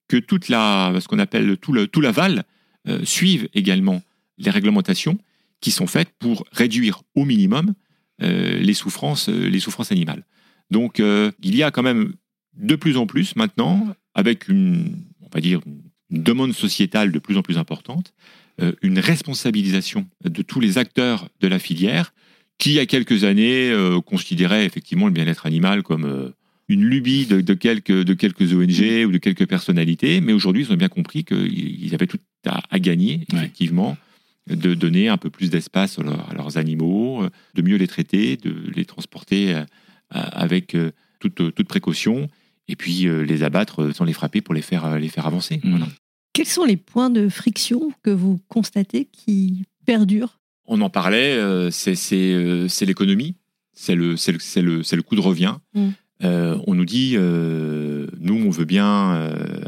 [0.09, 2.45] que toute la, ce qu'on appelle tout le tout l'aval
[2.89, 4.03] euh, suive également
[4.39, 5.19] les réglementations
[5.61, 7.73] qui sont faites pour réduire au minimum
[8.20, 10.24] les souffrances euh, les souffrances animales.
[10.70, 12.14] Donc euh, il y a quand même
[12.57, 15.61] de plus en plus maintenant avec une on va dire
[16.11, 18.12] une demande sociétale de plus en plus importante,
[18.61, 22.14] euh, une responsabilisation de tous les acteurs de la filière
[22.59, 26.29] qui, il y a quelques années, euh, considéraient effectivement le bien-être animal comme euh,
[26.68, 30.72] une lubie de, de quelques, de quelques ONG ou de quelques personnalités, mais aujourd'hui, ils
[30.72, 33.96] ont bien compris qu'ils avaient tout à, à gagner, effectivement,
[34.49, 37.87] de donner un peu plus d'espace à, leurs- à leurs animaux, euh, de mieux les
[37.87, 39.65] traiter, de les transporter euh,
[40.11, 42.29] avec euh, toute, toute précaution,
[42.69, 45.61] et puis les abattre sans les frapper pour les faire, les faire avancer.
[45.63, 45.71] Mm.
[45.71, 45.89] Voilà.
[46.33, 50.41] Quels sont les points de friction que vous constatez qui perdurent?
[50.67, 51.39] On en parlait,
[51.71, 53.37] c'est c'est, c'est l'économie,
[53.75, 55.57] c'est le, c'est le, c'est le, c'est le coût de revient.
[55.75, 55.89] Mm.
[56.23, 59.65] Euh, on nous dit, euh, nous, on veut bien euh,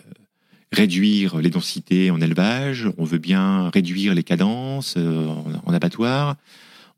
[0.72, 5.26] réduire les densités en élevage, on veut bien réduire les cadences euh,
[5.64, 6.36] en, abattoir,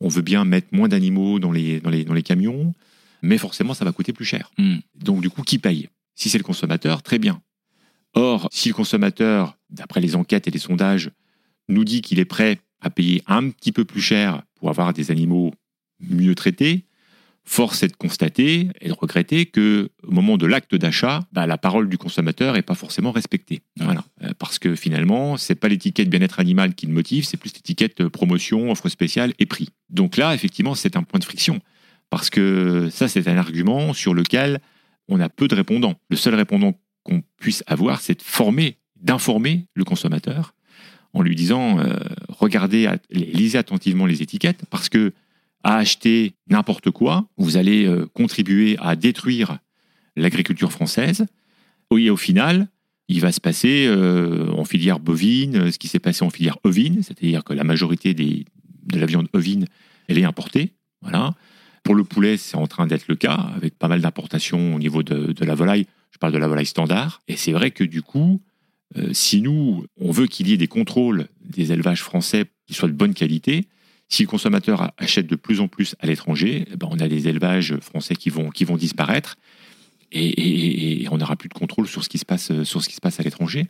[0.00, 2.74] on veut bien mettre moins d'animaux dans les, dans, les, dans les camions,
[3.22, 4.50] mais forcément, ça va coûter plus cher.
[4.58, 4.76] Mm.
[4.94, 5.88] Donc, du coup, qui paye?
[6.14, 7.40] Si c'est le consommateur, très bien.
[8.14, 11.10] Or, si le consommateur, d'après les enquêtes et les sondages,
[11.68, 15.10] nous dit qu'il est prêt à payer un petit peu plus cher pour avoir des
[15.10, 15.52] animaux
[16.00, 16.84] mieux traités,
[17.48, 21.56] force est de constater et de regretter que au moment de l'acte d'achat, bah, la
[21.56, 23.62] parole du consommateur n'est pas forcément respectée.
[23.80, 23.94] Euh,
[24.38, 28.10] Parce que finalement, c'est pas l'étiquette bien-être animal qui le motive, c'est plus l'étiquette euh,
[28.10, 29.70] promotion, offre spéciale et prix.
[29.88, 31.60] Donc là, effectivement, c'est un point de friction.
[32.10, 34.60] Parce que ça, c'est un argument sur lequel
[35.08, 35.94] on a peu de répondants.
[36.10, 40.54] Le seul répondant qu'on puisse avoir, c'est de former, d'informer le consommateur
[41.14, 41.96] en lui disant euh,
[42.28, 45.12] regardez, lisez attentivement les étiquettes parce que
[45.64, 49.58] à acheter n'importe quoi, vous allez euh, contribuer à détruire
[50.16, 51.26] l'agriculture française.
[51.96, 52.68] Et au final,
[53.08, 56.58] il va se passer euh, en filière bovine euh, ce qui s'est passé en filière
[56.64, 58.44] ovine, c'est-à-dire que la majorité de
[58.92, 59.66] la viande ovine,
[60.08, 60.74] elle est importée.
[61.02, 61.34] Voilà.
[61.82, 65.02] Pour le poulet, c'est en train d'être le cas, avec pas mal d'importations au niveau
[65.02, 65.86] de, la volaille.
[66.10, 67.20] Je parle de la volaille standard.
[67.28, 68.42] Et c'est vrai que du coup,
[69.12, 72.94] si nous, on veut qu'il y ait des contrôles des élevages français qui soient de
[72.94, 73.68] bonne qualité,
[74.08, 77.28] si le consommateur achète de plus en plus à l'étranger, eh ben, on a des
[77.28, 79.36] élevages français qui vont, disparaître
[80.12, 83.66] et, on n'aura plus de contrôle sur ce qui se passe, à l'étranger.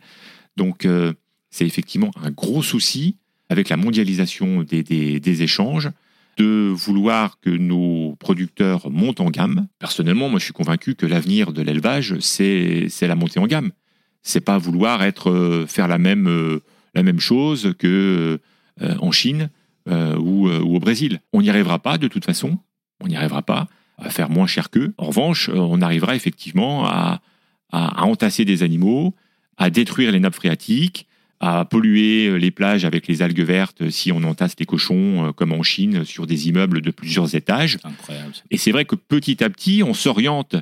[0.55, 1.13] Donc, euh,
[1.49, 3.17] c'est effectivement un gros souci
[3.49, 5.89] avec la mondialisation des, échanges
[6.37, 9.67] de vouloir que nos producteurs montent en gamme.
[9.79, 13.71] Personnellement, moi, je suis convaincu que l'avenir de l'élevage, c'est la montée en gamme.
[14.21, 16.59] C'est pas vouloir euh, faire la même euh,
[16.93, 18.39] la même chose que
[18.81, 19.49] euh, en Chine
[19.89, 21.21] euh, ou, euh, ou au Brésil.
[21.33, 22.57] On n'y arrivera pas de toute façon.
[23.01, 24.93] On n'y arrivera pas à faire moins cher qu'eux.
[24.97, 27.21] En revanche, euh, on arrivera effectivement à,
[27.71, 29.15] à, à entasser des animaux,
[29.57, 31.07] à détruire les nappes phréatiques,
[31.39, 35.63] à polluer les plages avec les algues vertes si on entasse des cochons comme en
[35.63, 37.77] Chine sur des immeubles de plusieurs étages.
[37.83, 38.33] Incroyable.
[38.51, 40.57] Et c'est vrai que petit à petit, on s'oriente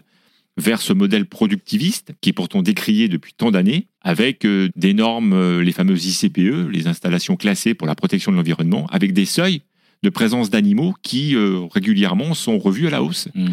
[0.58, 5.34] vers ce modèle productiviste qui est pourtant décrié depuis tant d'années, avec euh, des normes,
[5.34, 9.62] euh, les fameuses ICPE, les installations classées pour la protection de l'environnement, avec des seuils
[10.04, 13.28] de présence d'animaux qui euh, régulièrement sont revus à la hausse.
[13.36, 13.46] Mm.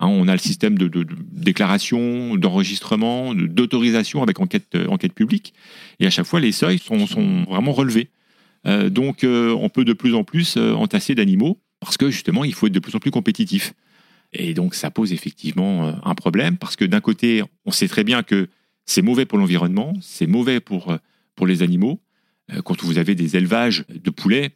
[0.00, 4.86] Hein, on a le système de, de- de déclaration, d'enregistrement, de- d'autorisation avec enquête, euh,
[4.88, 5.54] enquête publique,
[6.00, 8.08] et à chaque fois les seuils sont, sont vraiment relevés.
[8.66, 12.68] Euh, donc on peut de plus en plus entasser d'animaux, parce que justement il faut
[12.68, 13.74] être de plus en plus compétitif.
[14.32, 18.04] Et donc, ça pose effectivement euh, un problème parce que d'un côté, on sait très
[18.04, 18.48] bien que
[18.86, 20.96] c'est mauvais pour l'environnement, c'est mauvais pour, euh,
[21.34, 22.00] pour les animaux.
[22.52, 24.50] Euh, Quand vous avez des élevages de poulets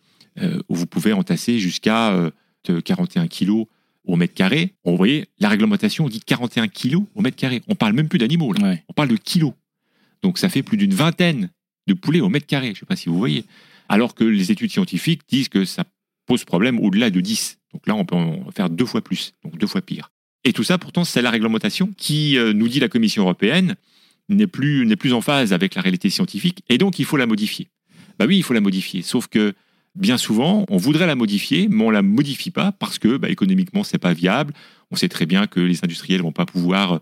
[0.68, 2.30] où vous pouvez entasser jusqu'à euh,
[2.64, 3.66] de 41 kilos
[4.04, 7.62] au mètre carré, vous voyez, la réglementation dit 41 kilos au mètre carré.
[7.68, 8.62] On parle même plus d'animaux, là.
[8.68, 8.84] Ouais.
[8.90, 9.54] on parle de kilos.
[10.20, 11.48] Donc ça fait plus d'une vingtaine
[11.86, 13.44] de poulets au mètre carré, je ne sais pas si vous voyez.
[13.88, 15.84] Alors que les études scientifiques disent que ça
[16.26, 17.58] pose problème au-delà de 10.
[17.76, 20.10] Donc là, on peut en faire deux fois plus, donc deux fois pire.
[20.44, 23.76] Et tout ça, pourtant, c'est la réglementation qui, euh, nous dit la Commission européenne,
[24.30, 27.26] n'est plus, n'est plus en phase avec la réalité scientifique, et donc il faut la
[27.26, 27.68] modifier.
[28.18, 29.52] Bah oui, il faut la modifier, sauf que
[29.94, 33.84] bien souvent, on voudrait la modifier, mais on la modifie pas parce que bah, économiquement,
[33.84, 34.54] c'est pas viable.
[34.90, 36.94] On sait très bien que les industriels vont pas pouvoir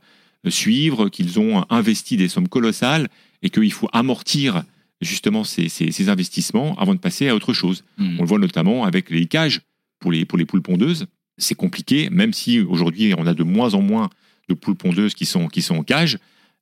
[0.46, 3.08] euh, suivre, qu'ils ont investi des sommes colossales
[3.42, 4.64] et qu'il faut amortir
[5.00, 7.84] justement ces, ces- ces investissements avant de passer à autre chose.
[7.98, 8.16] Mm.
[8.18, 9.60] On le voit notamment avec les cages
[10.04, 11.06] pour les, pour les poules pondeuses.
[11.38, 14.10] C'est compliqué, même si aujourd'hui on a de moins en moins
[14.50, 16.18] de poules pondeuses qui sont, qui sont en cage,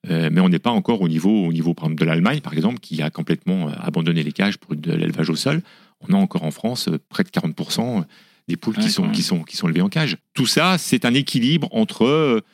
[0.09, 2.53] euh, mais on n'est pas encore au niveau, au niveau par exemple, de l'Allemagne, par
[2.53, 5.61] exemple, qui a complètement euh, abandonné les cages pour de l'élevage au sol.
[6.09, 8.05] On a encore en France euh, près de 40%
[8.47, 10.19] des poules Ouais, qui, sont, qui, sont, qui sont élevées en cage.
[10.35, 12.45] Tout ça, c'est un équilibre entre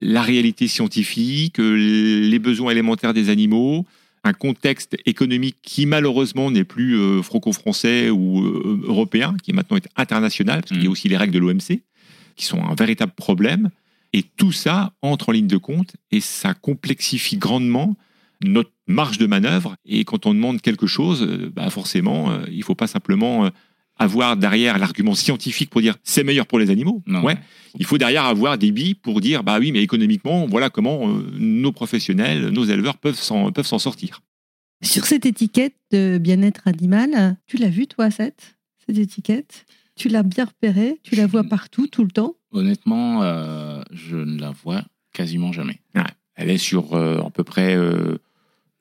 [0.00, 3.84] la réalité scientifique, les besoins élémentaires des animaux,
[4.24, 9.88] un contexte économique qui malheureusement n'est plus euh, franco-français ou euh, européen, qui maintenant est
[9.96, 10.92] international, parce qu'il y a Mm.
[10.92, 11.82] aussi les règles de l'OMC,
[12.36, 13.70] qui sont un véritable problème.
[14.12, 17.96] Et tout ça entre en ligne de compte et ça complexifie grandement
[18.42, 19.76] notre marge de manœuvre.
[19.84, 23.50] Et quand on demande quelque chose, euh, bah forcément, il faut pas simplement
[23.98, 27.02] avoir derrière l'argument scientifique pour dire c'est meilleur pour les animaux.
[27.06, 27.34] Non, ouais.
[27.34, 27.38] ouais.
[27.78, 31.22] Il faut derrière avoir des billes pour dire bah oui, mais économiquement, voilà comment euh,
[31.38, 34.22] nos professionnels, nos éleveurs peuvent s'en peuvent s'en sortir.
[34.82, 38.56] Sur cette étiquette de bien-être animal, tu l'as vue, toi, cette,
[38.86, 39.66] cette étiquette?
[39.96, 41.00] Tu l'as bien repérée?
[41.02, 42.36] Tu la vois partout, tout le temps?
[42.52, 45.80] Honnêtement, euh, je ne la vois quasiment jamais.
[46.36, 48.16] Elle est sur euh, à peu près euh,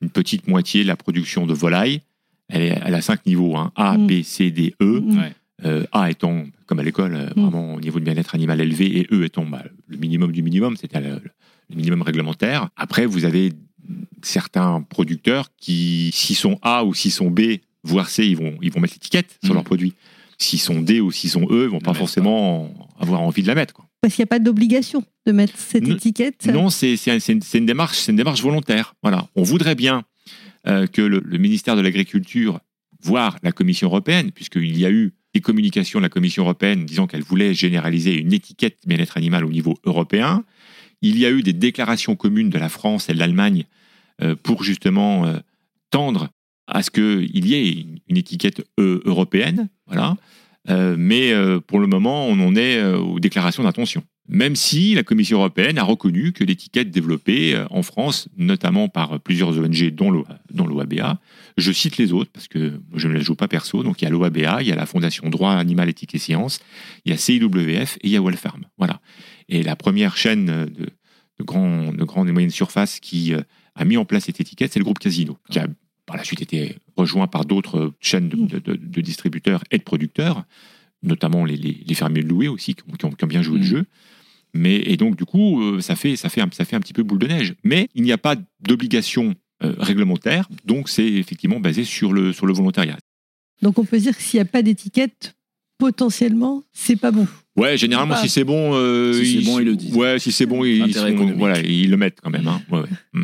[0.01, 2.01] une petite moitié de la production de volailles.
[2.49, 3.71] Elle, est, elle a cinq niveaux hein.
[3.75, 4.07] A, Mm.
[4.07, 5.01] B, C, D, E.
[5.01, 5.21] Mm.
[5.65, 7.41] Euh, A étant, comme à l'école, euh, Mm.
[7.41, 10.77] vraiment au niveau de bien-être animal élevé, et E étant bah, le minimum du minimum,
[10.77, 11.19] c'était le,
[11.69, 12.69] le minimum réglementaire.
[12.77, 13.53] Après, vous avez
[14.21, 18.71] certains producteurs qui, s'ils sont A ou s'ils sont B, voire C, ils vont, ils
[18.71, 19.93] vont mettre l'étiquette sur leurs produits.
[20.38, 23.55] S'ils sont D ou s'ils sont E, ils vont pas forcément avoir envie de la
[23.55, 23.73] mettre.
[23.73, 23.86] Quoi.
[24.01, 25.95] Parce qu'il n'y a pas d'obligation de mettre cette Non.
[25.95, 26.45] étiquette.
[26.45, 28.93] Non, c'est c'est un- c'est une, démarche, c'est une démarche volontaire.
[29.01, 30.01] Voilà, on voudrait bien euh,
[30.91, 32.60] que le, ministère de l'Agriculture,
[33.01, 37.08] voire la Commission européenne, puisqu'il y a eu des communications de la Commission européenne disant
[37.08, 40.43] qu'elle voulait généraliser une étiquette bien-être animal au niveau européen.
[41.01, 43.65] Il y a eu des déclarations communes de la France et de l'Allemagne
[44.21, 45.38] euh, pour justement euh,
[45.89, 46.30] tendre
[46.67, 49.69] à ce qu'il y ait une, étiquette euh, européenne.
[49.86, 50.17] Voilà.
[50.69, 54.03] Euh, mais euh, pour le moment, on en est euh, aux déclarations d'intention.
[54.29, 59.19] Même si la Commission européenne a reconnu que l'étiquette développée euh, en France, notamment par
[59.21, 61.19] plusieurs ONG, dont l'O- dont l'OABA,
[61.57, 64.07] je cite les autres parce que je ne les joue pas perso, donc il y
[64.07, 66.59] a l'OABA, il y a la Fondation Droit Animal, Éthique et Sciences,
[67.05, 68.65] il y a CIWF et il y a Wellfarm.
[68.77, 68.99] Voilà.
[69.47, 70.65] Et la première chaîne de,
[71.39, 73.41] de, grands, de grandes et moyennes surfaces qui euh,
[73.75, 75.67] a mis en place cette étiquette, c'est le groupe Casino, qui a
[76.05, 80.43] par la suite été rejoint par d'autres chaînes de, distributeurs et de producteurs,
[81.03, 83.41] notamment les, les- les fermiers de louer aussi, qui ont, qui ont- qui ont bien
[83.41, 83.67] joué le Mm.
[83.67, 83.85] jeu.
[84.53, 86.93] Mais, et donc, du coup, euh, ça fait, ça, fait un, ça fait un petit
[86.93, 87.53] peu boule de neige.
[87.63, 92.45] Mais il n'y a pas d'obligation euh, réglementaire, donc c'est effectivement basé sur le, sur
[92.45, 92.97] le volontariat.
[93.62, 95.36] Donc on peut dire que s'il n'y a pas d'étiquette,
[95.79, 97.27] potentiellement, c'est pas bon.
[97.55, 98.21] Ouais, généralement, Pas.
[98.21, 99.95] si c'est bon, euh, Si c'est bon, ils le disent.
[99.95, 101.38] Ouais, si c'est bon, ils, ils Intérêt sont- économique.
[101.39, 102.47] voilà, ils le mettent quand même.
[102.47, 102.62] hein.
[102.71, 103.21] Ouais, ouais.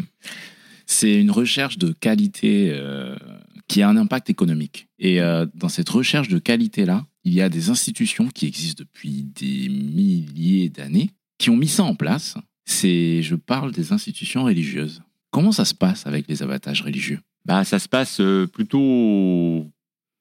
[0.85, 3.15] C'est une recherche de qualité euh,
[3.67, 4.87] qui a un impact économique.
[4.99, 9.23] Et euh, dans cette recherche de qualité-là, il y a des institutions qui existent depuis
[9.23, 12.35] des milliers d'années qui ont mis ça en place.
[12.65, 15.01] C'est, je parle des institutions religieuses.
[15.31, 17.19] Comment ça se passe avec les abattages religieux?
[17.45, 19.69] Bah, ça se passe euh, plutôt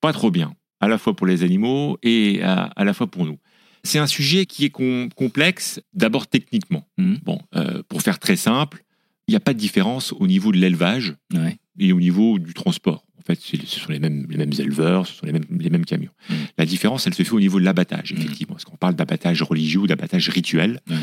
[0.01, 3.25] pas trop bien, à la fois pour les animaux et à, à la fois pour
[3.27, 3.39] nous.
[3.85, 6.87] C'est un sujet qui est com- complexe, d'abord techniquement.
[6.99, 7.19] Mhm.
[7.25, 8.85] Bon, euh, pour faire très simple,
[9.29, 11.59] il n'y a pas de différence au niveau de l'élevage Ouais.
[11.79, 13.05] et au niveau du transport.
[13.23, 15.85] En fait, ce sont les mêmes, les mêmes éleveurs, ce sont les mêmes, les mêmes
[15.85, 16.11] camions.
[16.29, 16.37] Mhm.
[16.59, 18.21] La différence, elle se fait au niveau de l'abattage, Mhm.
[18.21, 18.55] effectivement.
[18.55, 20.81] Parce qu'on parle d'abattage religieux ou d'abattage rituel.
[20.91, 20.97] Ouais.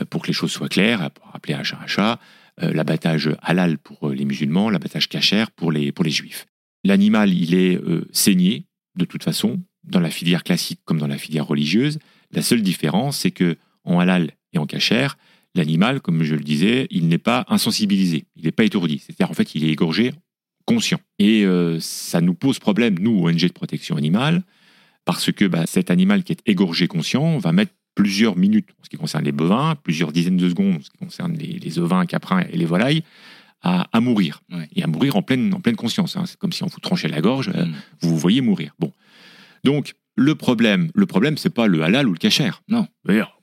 [0.00, 2.20] Euh, pour que les choses soient claires, pour rappeler un chat un chat,
[2.62, 6.46] euh, l'abattage halal pour euh, les musulmans, l'abattage cachère pour les, pour les juifs.
[6.84, 11.18] L'animal, il est euh, saigné, de toute façon, dans la filière classique comme dans la
[11.18, 11.98] filière religieuse.
[12.32, 15.18] La seule différence, c'est que en halal et en cachère,
[15.56, 18.98] l'animal, comme je le disais, il n'est pas insensibilisé, il n'est pas étourdi.
[18.98, 20.12] C'est-à-dire, en fait, il est égorgé
[20.74, 21.00] conscient.
[21.18, 24.42] Et euh, ça nous pose problème, nous, ONG de protection animale,
[25.04, 28.88] parce que bah, cet animal qui est égorgé conscient va mettre plusieurs minutes en ce
[28.90, 32.06] qui concerne les bovins, plusieurs dizaines de secondes en ce qui concerne les, les ovins,
[32.06, 33.02] caprins et les volailles,
[33.62, 34.42] à, à mourir.
[34.52, 34.68] Ouais.
[34.74, 36.16] Et à mourir en pleine, en pleine conscience.
[36.16, 36.24] hein.
[36.26, 37.72] C'est comme si on vous tranchait la gorge, euh, Mm.
[38.00, 38.74] vous vous voyez mourir.
[38.78, 38.92] Bon.
[39.64, 42.50] Donc, le problème, le problème, c'est pas le halal ou le kasher.
[42.68, 42.86] Non.
[43.04, 43.38] D'ailleurs,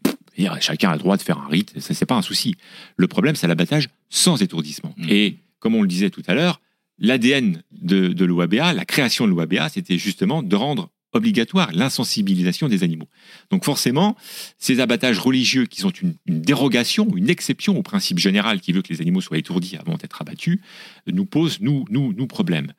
[0.62, 2.56] chacun a le droit de faire un rite, ça, c'est pas un souci.
[2.96, 4.94] Le problème, c'est l'abattage sans étourdissement.
[4.98, 5.06] Mm.
[5.10, 6.62] Et, comme on le disait tout à l'heure,
[7.00, 12.84] l'ADN de, de l'OABA, la création de l'OABA, c'était justement de rendre obligatoire l'insensibilisation des
[12.84, 13.08] animaux.
[13.50, 14.16] Donc forcément,
[14.58, 18.94] ces abattages religieux qui sont une, dérogation, une exception au principe général qui veut que
[18.94, 20.60] les animaux soient étourdis avant d'être abattus,
[21.08, 22.74] nous posent, nous, nous, nous problème.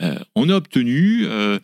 [0.00, 1.58] Euh, on a obtenu euh,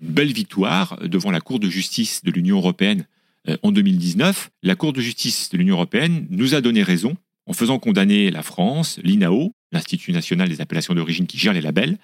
[0.00, 3.06] une belle victoire devant la Cour de justice de l'Union européenne
[3.48, 4.50] euh, en 2019.
[4.62, 8.42] La Cour de justice de l'Union européenne nous a donné raison en faisant condamner la
[8.42, 11.98] France, l'INAO, l'Institut national des appellations d'origine qui gère les labels,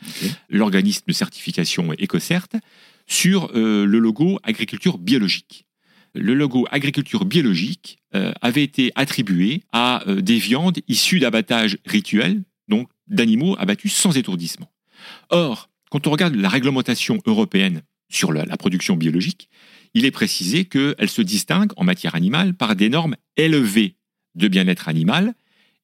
[0.48, 2.48] l'organisme de certification EcoCert,
[3.07, 5.66] sur euh, le logo agriculture biologique.
[6.14, 12.42] Le logo agriculture biologique euh, avait été attribué à euh, des viandes issues d'abattage rituel,
[12.68, 14.70] donc d'animaux abattus sans étourdissement.
[15.31, 19.48] Or, quand on regarde la réglementation européenne sur la, la production biologique,
[19.94, 23.96] il est précisé qu'elle se distingue en matière animale par des normes élevées
[24.35, 25.35] de bien-être animal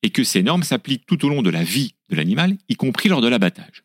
[0.02, 3.08] et que ces normes s'appliquent tout au long de la vie de l'animal, y compris
[3.08, 3.84] lors de l'abattage.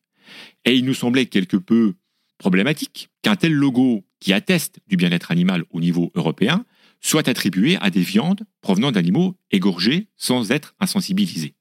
[0.65, 1.95] Et il nous semblait quelque peu
[2.38, 6.65] problématique qu'un tel logo qui atteste du bien-être animal au niveau européen
[7.02, 11.56] soit attribué à des viandes provenant d'animaux égorgés sans être insensibilisés.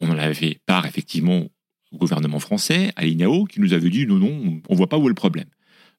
[0.00, 1.48] On en avait part effectivement
[1.92, 5.04] au gouvernement français, à l'INAO, qui nous avait dit non, non, on voit pas où
[5.04, 5.48] est le problème.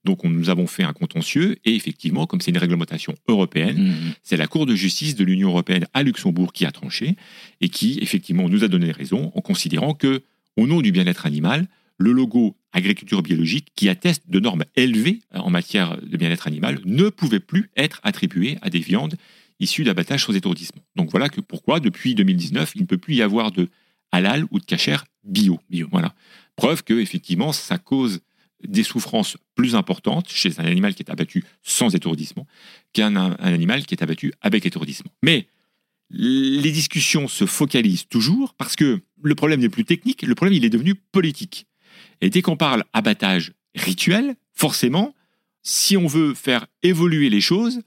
[0.03, 4.13] Donc on, nous avons fait un contentieux et effectivement, comme c'est une réglementation européenne, Mm.
[4.23, 7.15] c'est la Cour de justice de l'Union européenne à Luxembourg qui a tranché
[7.61, 10.23] et qui, effectivement, nous a donné raison en considérant que,
[10.57, 15.49] au nom du bien-être animal, le logo agriculture biologique, qui atteste de normes élevées en
[15.49, 19.15] matière de bien-être animal, ne pouvait plus être attribué à des viandes
[19.59, 20.81] issues d'abattage sans étourdissement.
[20.95, 23.69] Donc voilà que pourquoi, depuis 2019, il ne peut plus y avoir de
[24.11, 25.59] halal ou de cachère bio.
[25.69, 25.87] Bio.
[25.91, 26.13] Voilà.
[26.55, 28.21] Preuve que, effectivement, ça cause
[28.67, 32.47] des souffrances plus importantes chez un animal qui est abattu sans étourdissement
[32.93, 35.11] qu'un un animal qui est abattu avec étourdissement.
[35.23, 35.47] Mais
[36.09, 40.65] les discussions se focalisent toujours parce que le problème n'est plus technique, le problème il
[40.65, 41.65] est devenu politique.
[42.21, 45.15] Et dès qu'on parle abattage rituel, forcément,
[45.63, 47.81] si on veut faire évoluer les choses,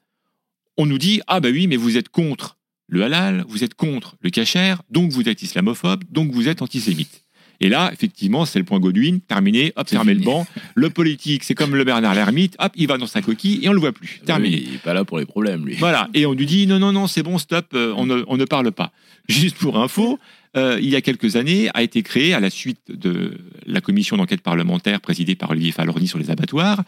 [0.77, 2.57] on nous dit ah bah oui mais vous êtes contre
[2.89, 7.26] le halal, vous êtes contre le kasher, donc vous êtes islamophobe, donc vous êtes antisémite.
[7.61, 10.47] Et là, effectivement, c'est le point Godwin, terminé, hop, fermé le banc.
[10.75, 13.73] Le politique, c'est comme le Bernard l'ermite, hop, il va dans sa coquille et on
[13.73, 14.21] le voit plus.
[14.25, 14.57] Terminé.
[14.57, 15.77] Oui, il est pas là pour les problèmes, lui.
[15.77, 18.37] Voilà, et on lui dit non, non, non, c'est bon, stop, euh, on, ne, on
[18.37, 18.93] ne parle pas.
[19.29, 20.19] Juste pour info,
[20.57, 24.17] euh, il y a quelques années, a été créé, à la suite de la commission
[24.17, 26.83] d'enquête parlementaire présidée par Olivier Falorni sur les abattoirs,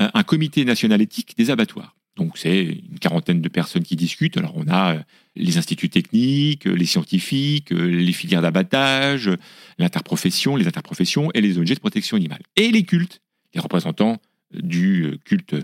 [0.00, 1.94] euh, un comité national éthique des abattoirs.
[2.16, 4.36] Donc c'est une quarantaine de personnes qui discutent.
[4.36, 5.00] Alors on a euh,
[5.34, 9.30] les instituts techniques, euh, les scientifiques, euh, les filières d'abattage,
[9.78, 12.42] l'interprofession, les interprofessions et les ONG de protection animale.
[12.56, 13.20] Et les cultes,
[13.54, 14.20] les représentants
[14.52, 15.56] du culte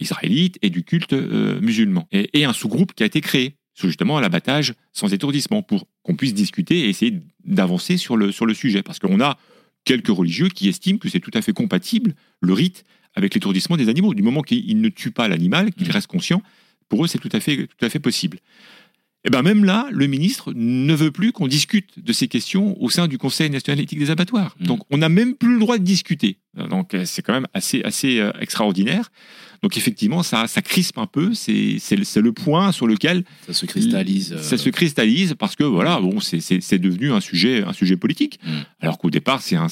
[0.00, 2.06] israélite et du culte musulman.
[2.12, 6.34] Et, un sous-groupe qui a été créé sur justement l'abattage sans étourdissement pour qu'on puisse
[6.34, 8.82] discuter et essayer d'avancer sur le, sur le sujet.
[8.82, 9.38] Parce qu'on a
[9.84, 12.84] quelques religieux qui estiment que c'est tout à fait compatible, le rite,
[13.14, 14.14] avec l'étourdissement des animaux.
[14.14, 15.92] Du moment qu'ils ne tuent pas l'animal, qu'il Mhm.
[15.92, 16.42] reste conscient,
[16.88, 18.38] pour eux, c'est tout à fait, tout à fait possible.
[19.26, 22.90] Et ben même là, le ministre ne veut plus qu'on discute de ces questions au
[22.90, 24.54] sein du Conseil national éthique des abattoirs.
[24.60, 24.66] Mhm.
[24.66, 26.36] Donc on n'a même plus le droit de discuter.
[26.68, 29.10] Donc euh, c'est quand même assez, assez euh, extraordinaire.
[29.64, 31.32] Donc effectivement, ça, ça crispe un peu.
[31.32, 34.34] C'est c'est le, c'est le point sur lequel Ça se cristallise.
[34.34, 38.38] euh, ça se cristallise parce que voilà, bon, c'est- devenu un sujet, un sujet politique.
[38.44, 38.50] Mm.
[38.82, 39.68] Alors qu'au départ, c'est un,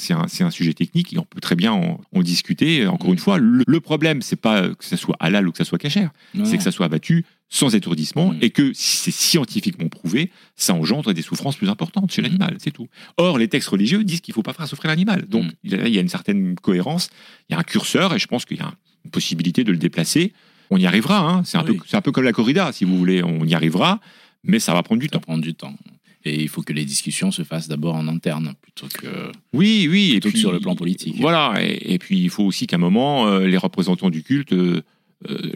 [0.50, 2.86] sujet technique et on peut très bien en, en discuter.
[2.86, 5.64] Encore une fois, le, le problème, c'est pas que ça soit halal ou que ça
[5.64, 6.10] soit cachère,
[6.44, 8.38] c'est que ça soit abattu sans étourdissement Mm.
[8.40, 12.24] et que si c'est scientifiquement prouvé, ça engendre des souffrances plus importantes chez Mm.
[12.24, 12.88] l'animal, c'est tout.
[13.18, 15.26] Or, les textes religieux disent qu'il faut pas faire souffrir l'animal.
[15.28, 15.50] Donc, Mm.
[15.64, 17.10] il y a- une certaine cohérence,
[17.48, 18.72] il y a un curseur et je pense qu'il y a
[19.04, 20.32] une possibilité de le déplacer.
[20.70, 21.42] On y arrivera, hein.
[21.44, 21.76] c'est un, Oui.
[21.76, 24.00] peu- c'est un peu comme la corrida, si vous voulez, on y arrivera,
[24.44, 25.20] mais ça va prendre du Ça temps.
[25.20, 25.76] prend du temps.
[26.24, 29.30] Et il faut que les discussions se fassent d'abord en interne plutôt que.
[29.52, 31.16] Oui, oui, et Plutôt que sur le plan politique.
[31.20, 34.52] Voilà, et, et puis il faut aussi qu'à un moment, euh, les représentants du culte,
[34.52, 34.82] euh,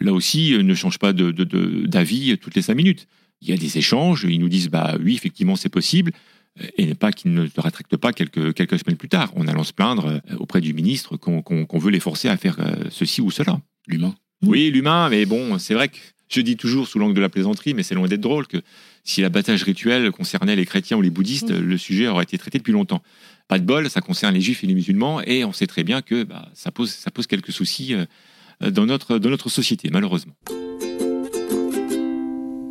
[0.00, 3.06] là aussi, euh, ne changent pas de- de- de- d'avis toutes les cinq minutes.
[3.42, 6.12] Il y a des échanges, ils nous disent, bah oui, effectivement, c'est possible,
[6.60, 9.64] euh, et pas qu'ils ne se rétractent pas quelques, quelques semaines plus tard, en allant
[9.64, 13.30] se plaindre euh, auprès du ministre qu'on veut les forcer à faire euh, ceci ou
[13.30, 13.60] cela.
[13.86, 14.14] L'humain.
[14.42, 14.48] Mm.
[14.48, 15.96] Oui, l'humain, mais bon, c'est vrai que
[16.28, 18.58] je dis toujours sous l'angle de la plaisanterie, mais c'est loin d'être drôle que
[19.04, 21.58] si l'abattage rituel concernait les chrétiens ou les bouddhistes, Mm.
[21.60, 23.02] le sujet aurait été traité depuis longtemps.
[23.48, 26.02] Pas de bol, ça concerne les juifs et les musulmans, et on sait très bien
[26.02, 28.06] que bah, ça, pose, ça pose quelques soucis euh,
[28.60, 30.34] dans, notre, dans notre société, malheureusement.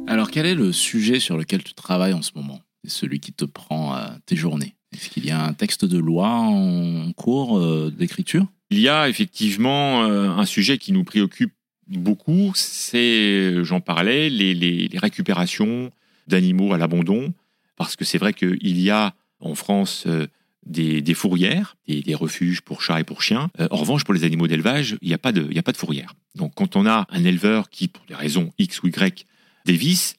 [0.07, 2.61] Alors, quel est le sujet sur lequel tu travailles en ce moment?
[2.83, 4.75] C'est celui qui te prend euh, tes journées.
[4.93, 8.45] Est-ce qu'il y a un texte de loi en cours euh, d'écriture?
[8.69, 11.53] Il y a effectivement euh, un sujet qui nous préoccupe
[11.87, 15.91] beaucoup, c'est, j'en parlais, les, les- les récupérations
[16.27, 17.33] d'animaux à l'abandon,
[17.75, 20.25] parce que c'est vrai qu'il y a en France euh,
[20.65, 23.49] des, fourrières, des, des refuges pour chats et pour chiens.
[23.59, 25.71] Euh, en revanche, pour les animaux d'élevage, il n'y a, pas de- y a pas
[25.71, 26.13] de fourrière.
[26.35, 29.25] Donc quand on a un éleveur qui, pour des raisons X ou Y,
[29.65, 30.15] dévisse,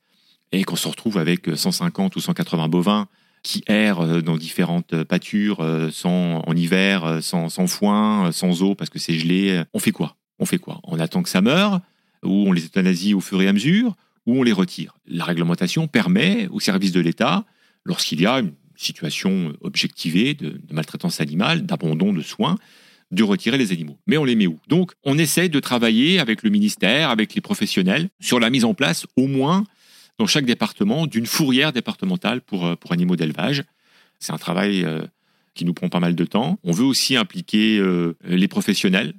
[0.53, 3.09] et qu'on se retrouve avec 150 ou 180 bovins
[3.43, 8.91] qui errent euh, dans différentes pâtures, euh, sans, en hiver, sans, foin, sans eau parce
[8.91, 10.17] que c'est gelé, on fait quoi?
[10.39, 10.81] On fait quoi?
[10.85, 11.81] On attend que ça meure,
[12.23, 13.95] ou on les euthanasie au fur et à mesure,
[14.27, 14.95] ou on les retire.
[15.07, 17.45] La réglementation permet au service de l'État,
[17.85, 22.57] lorsqu'il y a une situation objectivée de, maltraitance animale, d'abandon de soins,
[23.11, 23.99] de retirer les animaux.
[24.07, 24.59] Mais on les met où?
[24.69, 28.75] Donc, on essaie de travailler avec le ministère, avec les professionnels, sur la mise en
[28.75, 29.65] place, au moins,
[30.19, 33.63] dans chaque département, d'une fourrière départementale pour, euh, pour animaux d'élevage.
[34.19, 35.03] C'est un travail euh,
[35.55, 36.59] qui nous prend pas mal de temps.
[36.65, 39.15] On veut aussi impliquer euh, les professionnels,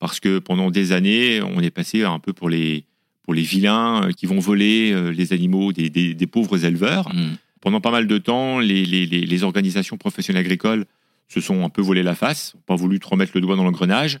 [0.00, 2.86] parce que pendant des années, on est passé un peu pour les,
[3.22, 7.12] pour les vilains qui vont voler les animaux des, des- pauvres éleveurs.
[7.12, 7.34] Hmm.
[7.60, 10.86] Pendant pas mal de temps, les, organisations professionnelles agricoles
[11.28, 13.64] se sont un peu volé la face, n'ont pas voulu trop mettre le doigt dans
[13.64, 14.14] l'engrenage,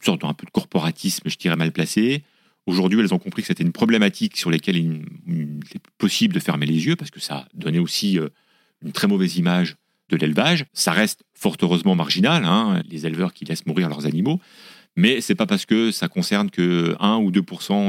[0.00, 2.22] une sorte d'un peu de corporatisme, je dirais, mal placé.
[2.66, 6.66] Aujourd'hui, elles ont compris que c'était une problématique sur laquelle il, est possible de fermer
[6.66, 8.28] les yeux, parce que ça donnait aussi euh,
[8.82, 9.76] une très mauvaise image
[10.10, 10.66] de l'élevage.
[10.72, 14.40] Ça reste fort heureusement marginal, hein, les éleveurs qui laissent mourir leurs animaux,
[14.96, 17.42] mais c'est pas parce que ça concerne que 1 ou 2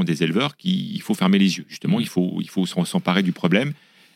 [0.06, 1.66] des éleveurs qu'il faut fermer les yeux.
[1.68, 3.74] Justement, il faut, s'emparer du problème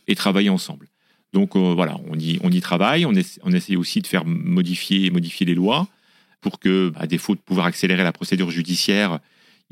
[0.07, 0.87] et travailler ensemble.
[1.33, 4.25] Donc euh, voilà, on y, on y travaille, on, essa- on essaie aussi de faire
[4.25, 5.87] modifier, modifier les lois
[6.41, 9.19] pour que, à défaut de pouvoir accélérer la procédure judiciaire,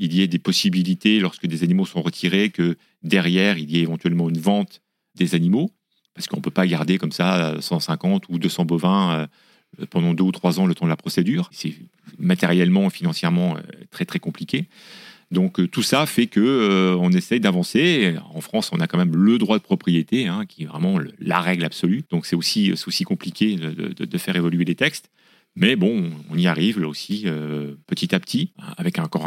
[0.00, 3.82] il y ait des possibilités, lorsque des animaux sont retirés, que derrière, il y ait
[3.82, 4.82] éventuellement une vente
[5.14, 5.70] des animaux,
[6.14, 9.28] parce qu'on ne peut pas garder comme ça euh, 150 ou 200 bovins
[9.80, 11.48] euh, pendant deux ou trois ans le temps de la procédure.
[11.52, 11.74] C'est
[12.18, 13.60] matériellement, financièrement euh,
[13.90, 14.68] très très compliqué.
[15.30, 18.14] Donc euh, tout ça fait que euh, on essaye d'avancer.
[18.32, 21.40] En France, on a quand même le droit de propriété, hein, qui est vraiment la
[21.40, 22.04] règle absolue.
[22.10, 25.10] Donc c'est aussi, aussi compliqué de, faire évoluer les textes.
[25.56, 29.26] Mais bon, on y arrive là aussi euh, petit à petit, avec encore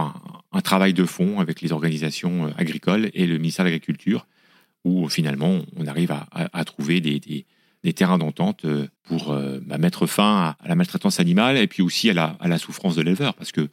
[0.51, 4.27] un, travail de fond avec les organisations agricoles et le ministère de l'Agriculture,
[4.83, 7.45] où finalement on arrive à, trouver des,
[7.93, 8.65] terrains d'entente
[9.03, 9.33] pour
[9.65, 12.57] bah, mettre fin à, à la maltraitance animale et puis aussi à la, à la
[12.57, 13.33] souffrance de l'éleveur.
[13.35, 13.69] Parce que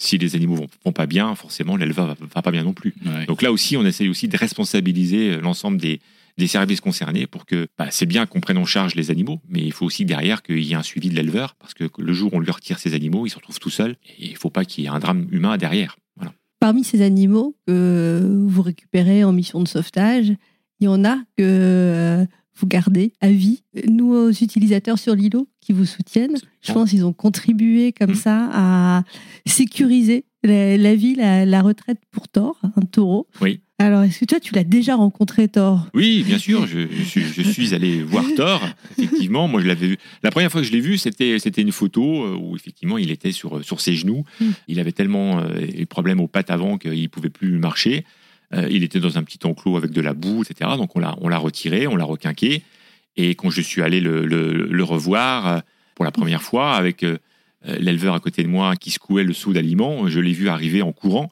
[0.00, 2.94] si les animaux vont, vont pas bien, forcément l'éleveur va, va pas bien non plus.
[3.04, 3.26] Ouais.
[3.26, 6.00] Donc là aussi, on essaye aussi de responsabiliser euh, l'ensemble des,
[6.38, 9.60] des services concernés pour que bah, c'est bien qu'on prenne en charge les animaux, mais
[9.60, 12.32] il faut aussi derrière qu'il y ait un suivi de l'éleveur, parce que le jour
[12.32, 14.64] où on lui retire ses animaux, il se retrouve tout seul, et il faut pas
[14.64, 15.98] qu'il y ait un drame humain derrière.
[16.16, 16.32] Voilà.
[16.58, 20.32] Parmi ces animaux que vous récupérez en mission de sauvetage,
[20.80, 22.26] il y en a que euh,
[22.60, 23.62] vous gardez à vie.
[23.88, 28.16] Nous, utilisateurs sur l'îlot qui vous soutiennent, je pense qu'ils ont contribué comme Mhm.
[28.16, 29.02] ça à
[29.46, 33.26] sécuriser la, la vie, la, la retraite pour Thor, un taureau.
[33.40, 33.60] Oui.
[33.78, 35.86] Alors, est-ce que toi, tu l'as déjà rencontré, Thor?
[35.94, 38.62] Oui, bien sûr, je, je suis, je suis allé voir Thor,
[38.98, 39.48] effectivement.
[39.48, 39.96] Moi, je l'avais vu.
[40.22, 43.10] La première fois que je l'ai vu, c'était, c'était une photo euh, où, effectivement, il
[43.10, 44.24] était sur, sur ses genoux.
[44.38, 44.44] Mm.
[44.68, 48.04] Il avait tellement euh, des problèmes aux pattes avant qu'il pouvait plus marcher.
[48.52, 50.70] Euh, il était dans un petit enclos avec de la boue, etc.
[50.76, 52.62] Donc, on l'a, on l'a retiré, on l'a requinqué.
[53.16, 55.58] Et quand je suis allé le, le- le revoir euh,
[55.94, 57.18] pour la première fois, avec euh,
[57.64, 60.92] l'éleveur à côté de moi qui secouait le seau d'aliments, je l'ai vu arriver en
[60.92, 61.30] courant.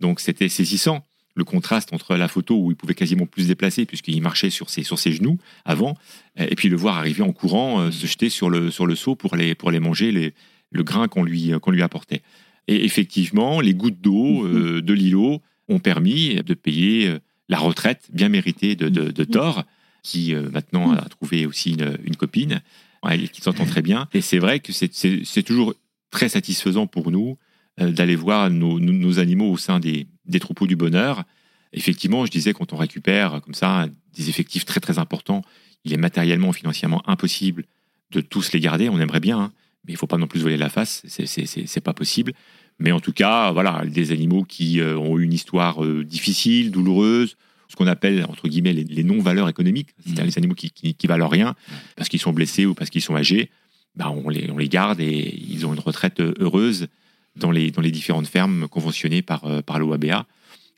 [0.00, 1.04] Donc, c'était saisissant
[1.34, 4.68] le contraste entre la photo où il pouvait quasiment plus se déplacer puisqu'il marchait sur
[4.68, 5.96] ses, sur ses genoux avant,
[6.36, 9.14] et puis le voir arriver en courant, euh, se jeter sur le, sur le seau
[9.14, 10.34] pour les, pour les manger, les,
[10.70, 12.20] le grain qu'on lui, qu'on lui apportait.
[12.68, 15.40] Et effectivement, les gouttes d'eau euh, de l'îlot
[15.70, 17.18] ont permis de payer euh,
[17.48, 19.64] la retraite bien méritée de, de, de Thor,
[20.02, 22.60] qui euh, maintenant a trouvé aussi une, une copine,
[23.04, 24.08] ouais, qui s'entend très bien.
[24.14, 25.74] Et c'est vrai que c'est- toujours
[26.10, 27.38] très satisfaisant pour nous
[27.80, 31.24] euh, d'aller voir nos, nos- nos animaux au sein des, des troupeaux du bonheur.
[31.72, 35.42] Effectivement, je disais, quand on récupère comme ça des effectifs très très importants,
[35.84, 37.64] il est matériellement, financièrement impossible
[38.10, 38.88] de tous les garder.
[38.88, 39.52] On aimerait bien, hein,
[39.86, 41.02] mais il faut pas non plus voler la face.
[41.06, 42.32] C'est pas possible.
[42.80, 46.70] Mais en tout cas, voilà, des animaux qui euh, ont eu une histoire euh, difficile,
[46.70, 47.36] douloureuse,
[47.68, 50.30] ce qu'on appelle entre guillemets les, les non-valeurs économiques, c'est-à-dire Mhm.
[50.30, 51.54] les animaux qui, qui, qui valent rien
[51.96, 53.50] parce qu'ils sont blessés ou parce qu'ils sont âgés.
[53.96, 56.88] Bah, on, les, on les garde et ils ont une retraite euh, heureuse
[57.36, 60.26] dans les, dans les différentes fermes conventionnées par, euh, par l'OABA,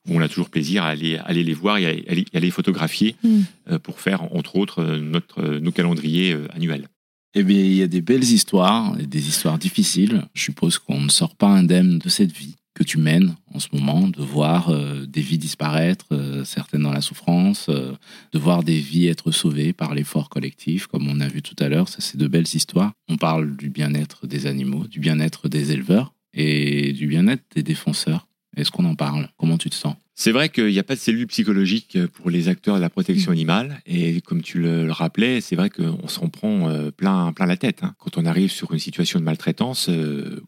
[0.09, 2.40] où on a toujours plaisir à aller, aller les voir et à, à les- à
[2.40, 3.40] les photographier Mm.
[3.70, 6.88] euh, pour faire, entre autres, notre, nos calendriers euh, annuels.
[7.35, 10.24] Eh bien, il y a des belles histoires, et des histoires difficiles.
[10.35, 12.57] Je suppose qu'on ne sort pas indemne de cette vie.
[12.74, 16.91] que tu mènes en ce moment, de voir euh, des vies disparaître, euh, certaines dans
[16.91, 17.93] la souffrance, euh,
[18.33, 21.68] de voir des vies être sauvées par l'effort collectif, comme on a vu tout à
[21.68, 21.91] l'heure.
[21.91, 22.93] Ça, c'est de belles histoires.
[23.11, 28.26] On parle du bien-être des animaux, du bien-être des éleveurs et du bien-être des défenseurs.
[28.57, 29.28] Est-ce qu'on en parle?
[29.38, 29.96] Comment tu te sens?
[30.14, 33.32] C'est vrai qu'il n'y a pas de cellules psychologiques pour les acteurs de la protection
[33.32, 33.80] animale.
[33.86, 37.82] Et comme tu le, rappelais, c'est vrai qu'on s'en prend euh, plein, plein la tête.
[37.82, 37.94] hein.
[37.98, 40.42] Quand on arrive sur une situation de maltraitance, euh,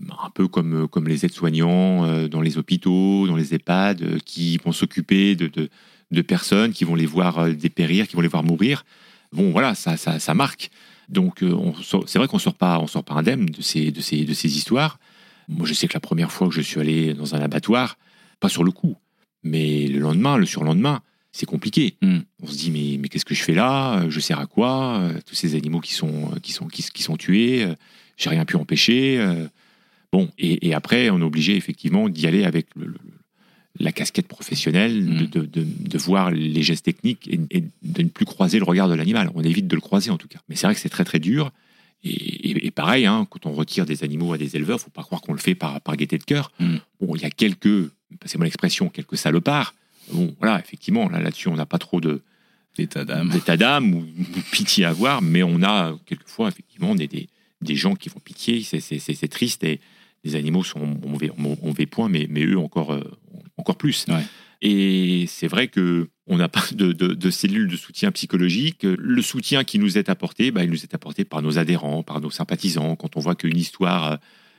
[0.00, 4.56] un peu comme, comme les aides-soignants euh, dans les hôpitaux, dans les EHPAD, euh, qui
[4.56, 5.68] vont s'occuper de, de,
[6.10, 8.86] de personnes, qui vont les voir euh, dépérir, qui vont les voir mourir.
[9.32, 10.70] Bon, voilà, ça, ça, ça marque.
[11.10, 11.54] Donc, euh,
[12.06, 14.56] c'est vrai qu'on sort pas, on sort pas indemne de ces, de ces, de ces
[14.56, 14.98] histoires.
[15.48, 17.96] Moi, je sais que la première fois que je suis allé dans un abattoir,
[18.40, 18.96] pas sur le coup,
[19.42, 21.00] mais le lendemain, le surlendemain,
[21.32, 21.94] c'est compliqué.
[22.02, 22.18] Hmm.
[22.42, 24.04] On se dit mais, mais qu'est-ce que je fais là?
[24.08, 25.10] Je sers à quoi?
[25.26, 27.74] Tous ces animaux qui sont qui sont qui, qui sont tués, euh,
[28.16, 29.18] j'ai rien pu empêcher.
[29.18, 29.46] euh.
[30.12, 32.94] Bon, et, et après, on est obligé effectivement d'y aller avec le- le-
[33.80, 35.26] la casquette professionnelle, de, Hmm.
[35.26, 38.88] de, de- de voir les gestes techniques et, et de ne plus croiser le regard
[38.88, 39.30] de l'animal.
[39.34, 40.40] On évite de le croiser en tout cas.
[40.48, 41.52] Mais c'est vrai que c'est très très dur.
[42.04, 42.10] Et,
[42.50, 45.20] et- et pareil, hein, quand on retire des animaux à des éleveurs, faut pas croire
[45.20, 46.52] qu'on le fait par, par gaieté de cœur.
[46.60, 46.76] Mm.
[47.00, 47.90] Bon, il y a quelques,
[48.20, 49.74] passez-moi l'expression, quelques salopards.
[50.12, 52.22] Bon, voilà, effectivement, là, là-dessus, on n'a pas trop de,
[52.76, 53.30] D'état d'âme.
[53.30, 57.28] d'état d'âme ou de pitié à avoir, mais on a quelquefois, effectivement, des, des,
[57.60, 58.62] des gens qui font pitié.
[58.62, 59.80] C'est, c'est, c'est- c'est triste et
[60.24, 61.36] les animaux sont en mauvais, en
[61.66, 63.02] mauvais point, mais, mais eux encore, euh,
[63.56, 64.06] encore plus.
[64.08, 64.22] Ouais.
[64.62, 68.82] Et c'est vrai que on n'a pas de, de- de cellules de soutien psychologique.
[68.82, 72.20] Le soutien qui nous est apporté, bah, il nous est apporté par nos adhérents, par
[72.20, 72.96] nos sympathisants.
[72.96, 74.16] Quand on voit qu'une histoire euh,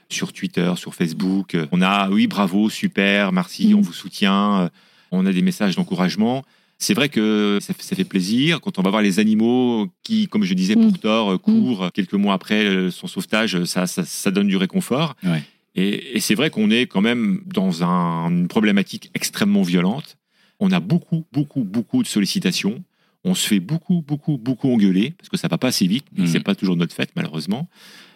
[0.09, 3.77] sur Twitter, sur Facebook, euh, on a oui bravo, super, merci, Mm.
[3.77, 4.61] on vous soutient.
[4.61, 4.69] euh,
[5.11, 6.43] On a des messages d'encouragement.
[6.77, 10.27] C'est vrai que ça, fait- ça fait plaisir quand on va voir les animaux qui,
[10.27, 10.81] comme je disais Mm.
[10.89, 13.63] pour Thor, euh, courent quelques mois après son sauvetage.
[13.65, 15.15] Ça, ça, ça donne du réconfort.
[15.23, 15.43] Ouais.
[15.75, 20.17] Et, et c'est vrai qu'on est quand même dans un- une problématique extrêmement violente.
[20.59, 22.83] On a beaucoup, beaucoup, beaucoup de sollicitations.
[23.23, 26.05] On se fait beaucoup, beaucoup, beaucoup engueuler parce que ça va pas assez vite.
[26.17, 26.27] Mhm.
[26.27, 27.69] C'est pas toujours notre fête, malheureusement.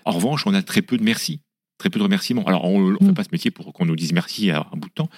[0.06, 1.40] En revanche, on a très peu de merci,
[1.78, 2.44] très peu de remerciements.
[2.46, 3.14] Alors, on ne fait Mhm.
[3.14, 5.10] pas ce métier pour qu'on nous dise merci à un bout de temps,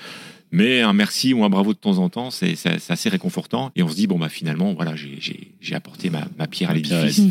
[0.52, 2.56] mais un merci ou un bravo de temps en temps, c'est
[2.90, 3.72] assez réconfortant.
[3.76, 7.22] Et on se dit bon bah finalement, voilà, j'ai- apporté ma, ma pierre à l'édifice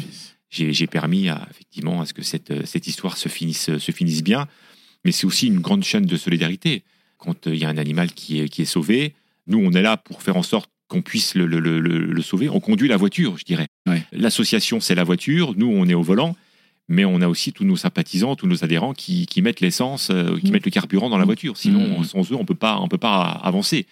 [0.50, 4.46] j'ai permis à, effectivement à ce que cette, cette histoire se finisse, se finisse bien.
[5.04, 6.82] Mais c'est aussi une grande chaîne de solidarité.
[7.18, 9.14] Quand euh, il y a un animal qui est, qui est sauvé,
[9.46, 12.22] nous, on est là pour faire en sorte qu'on puisse le, le- le- le- le
[12.22, 12.48] sauver.
[12.48, 13.66] On conduit la voiture, je dirais.
[13.86, 14.02] Ouais.
[14.12, 15.54] L'association, c'est la voiture.
[15.56, 16.36] Nous, on est au volant.
[16.88, 20.38] Mais on a aussi tous nos sympathisants, tous nos adhérents qui, qui mettent l'essence, euh,
[20.38, 20.52] qui Mm.
[20.52, 21.56] mettent le carburant dans la voiture.
[21.56, 22.04] Sinon, Mm.
[22.04, 23.86] sans eux, on peut pas, on peut pas avancer.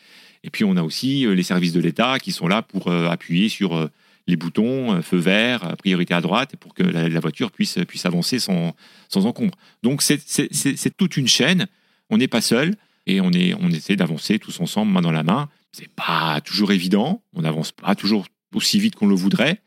[0.45, 3.09] Et puis, on a aussi euh, les services de l'État qui sont là pour euh,
[3.09, 3.89] appuyer sur euh,
[4.27, 7.79] les boutons, euh, feu vert, euh, priorité à droite, pour que la, la voiture puisse,
[7.89, 8.75] puisse avancer sans,
[9.09, 9.55] sans encombre.
[9.83, 11.67] Donc c'est- toute une chaîne.
[12.11, 12.75] On n'est pas seul
[13.07, 15.49] et on, est, on essaie d'avancer tous ensemble, main dans la main.
[15.73, 17.23] C'est pas toujours évident.
[17.35, 19.61] On n'avance pas toujours aussi vite qu'on le voudrait.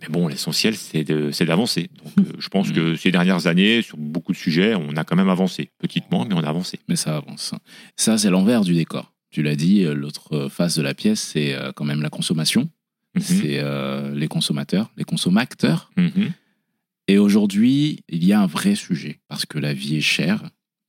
[0.00, 1.88] Mais bon, l'essentiel, c'est de- c'est d'avancer.
[2.02, 5.14] Donc, euh, je pense que ces dernières années, sur beaucoup de sujets, on a quand
[5.16, 5.70] même avancé.
[5.78, 6.78] Petitement, mais on a avancé.
[6.88, 7.54] mais ça avance.
[7.96, 9.12] Ça, c'est l'envers du décor.
[9.30, 12.68] Tu l'as dit, euh, l'autre face de la pièce, c'est euh, quand même la consommation.
[13.14, 13.22] Mhm.
[13.22, 15.90] C'est euh, les consommateurs, les consommateurs.
[15.96, 16.32] Mhm.
[17.06, 20.42] Et aujourd'hui, il y a un vrai sujet parce que la vie est chère,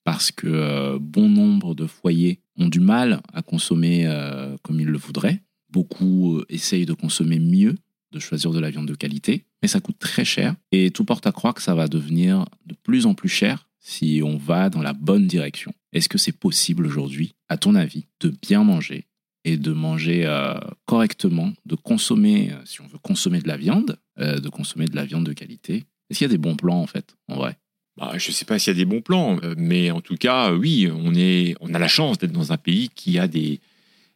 [0.04, 4.88] parce que euh, bon nombre de foyers ont du mal à consommer euh, comme ils
[4.88, 5.42] le voudraient.
[5.70, 7.76] Beaucoup essayent de consommer mieux,
[8.12, 10.56] de choisir de la viande de qualité, mais ça coûte très cher.
[10.72, 14.22] Et tout porte à croire que ça va devenir de plus en plus cher si
[14.24, 15.74] on va dans la bonne direction.
[15.92, 19.06] Est-ce que c'est possible aujourd'hui, à ton avis, de bien manger
[19.46, 23.98] et de manger euh, correctement, de consommer, euh, si on veut consommer de la viande,
[24.20, 26.82] euh, de consommer de la viande de qualité Est-ce qu'il y a des bons plans
[26.82, 27.58] en fait, en vrai?
[27.98, 30.52] Bah, je ne sais pas s'il y a des bons plans, mais en tout cas,
[30.52, 33.62] oui, on, est, on a la chance d'être dans un pays qui a des,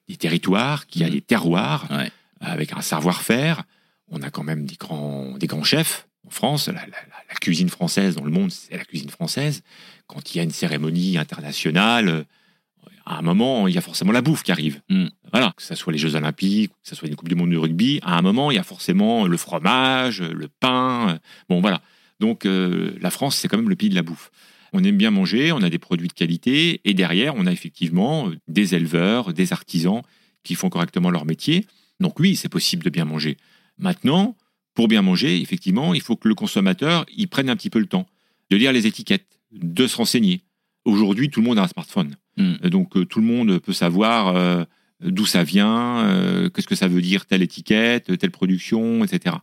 [0.10, 1.14] des territoires, qui a Mhm.
[1.14, 2.12] des terroirs, Ouais.
[2.42, 3.64] avec un savoir-faire.
[4.12, 6.68] On a quand même des grands, des grands chefs en France.
[6.68, 9.62] La, la- cuisine française dans le monde, c'est la cuisine française.
[10.08, 12.26] Quand il y a une cérémonie internationale,
[13.10, 14.82] à un moment, il y a forcément la bouffe qui arrive.
[14.90, 15.10] Mhm.
[15.32, 17.58] Voilà, que ce soit les Jeux Olympiques, que ce soit une Coupe du Monde de
[17.58, 21.10] rugby, à un moment, il y a forcément le fromage, le pain.
[21.10, 21.18] euh,
[21.50, 21.82] Bon, voilà.
[22.20, 24.30] Donc, euh, la France, c'est quand même le pays de la bouffe.
[24.74, 28.30] On aime bien manger, on a des produits de qualité, et derrière, on a effectivement
[28.30, 30.02] euh, des éleveurs, des artisans
[30.44, 31.66] qui font correctement leur métier.
[32.00, 33.38] Donc oui, c'est possible de bien manger.
[33.80, 34.36] Maintenant,
[34.76, 37.88] pour bien manger, effectivement, il faut que le consommateur il prenne un petit peu le
[37.88, 38.06] temps
[38.52, 40.42] de lire les étiquettes, de se renseigner.
[40.86, 42.16] Aujourd'hui, tout le monde a un smartphone.
[42.40, 42.70] Mm.
[42.70, 44.64] Donc euh, tout le monde peut savoir euh,
[45.04, 49.36] d'où ça vient, euh, qu'est-ce que ça veut dire telle étiquette, telle production, etc.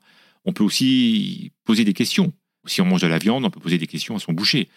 [0.44, 2.32] On peut aussi poser des questions.
[2.66, 4.68] Si on mange de la viande, on peut poser des questions à son boucher.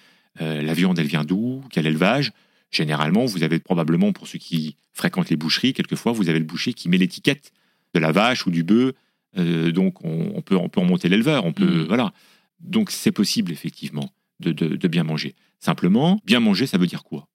[0.41, 1.63] Euh, la viande, elle vient d'où?
[1.71, 2.31] Quel élevage?
[2.71, 6.73] Généralement, vous avez probablement, pour ceux qui fréquentent les boucheries, quelquefois, vous avez le boucher
[6.73, 7.51] qui met l'étiquette
[7.95, 8.93] de la vache ou du bœuf.
[9.37, 11.45] Euh, donc, on, peut, on peut remonter l'éleveur.
[11.45, 11.83] On peut, Mhm.
[11.87, 12.13] voilà.
[12.59, 15.33] Donc, c'est possible, effectivement, de, de- de bien manger.
[15.59, 17.27] Simplement, bien manger, ça veut dire quoi?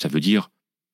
[0.00, 0.50] Ça veut dire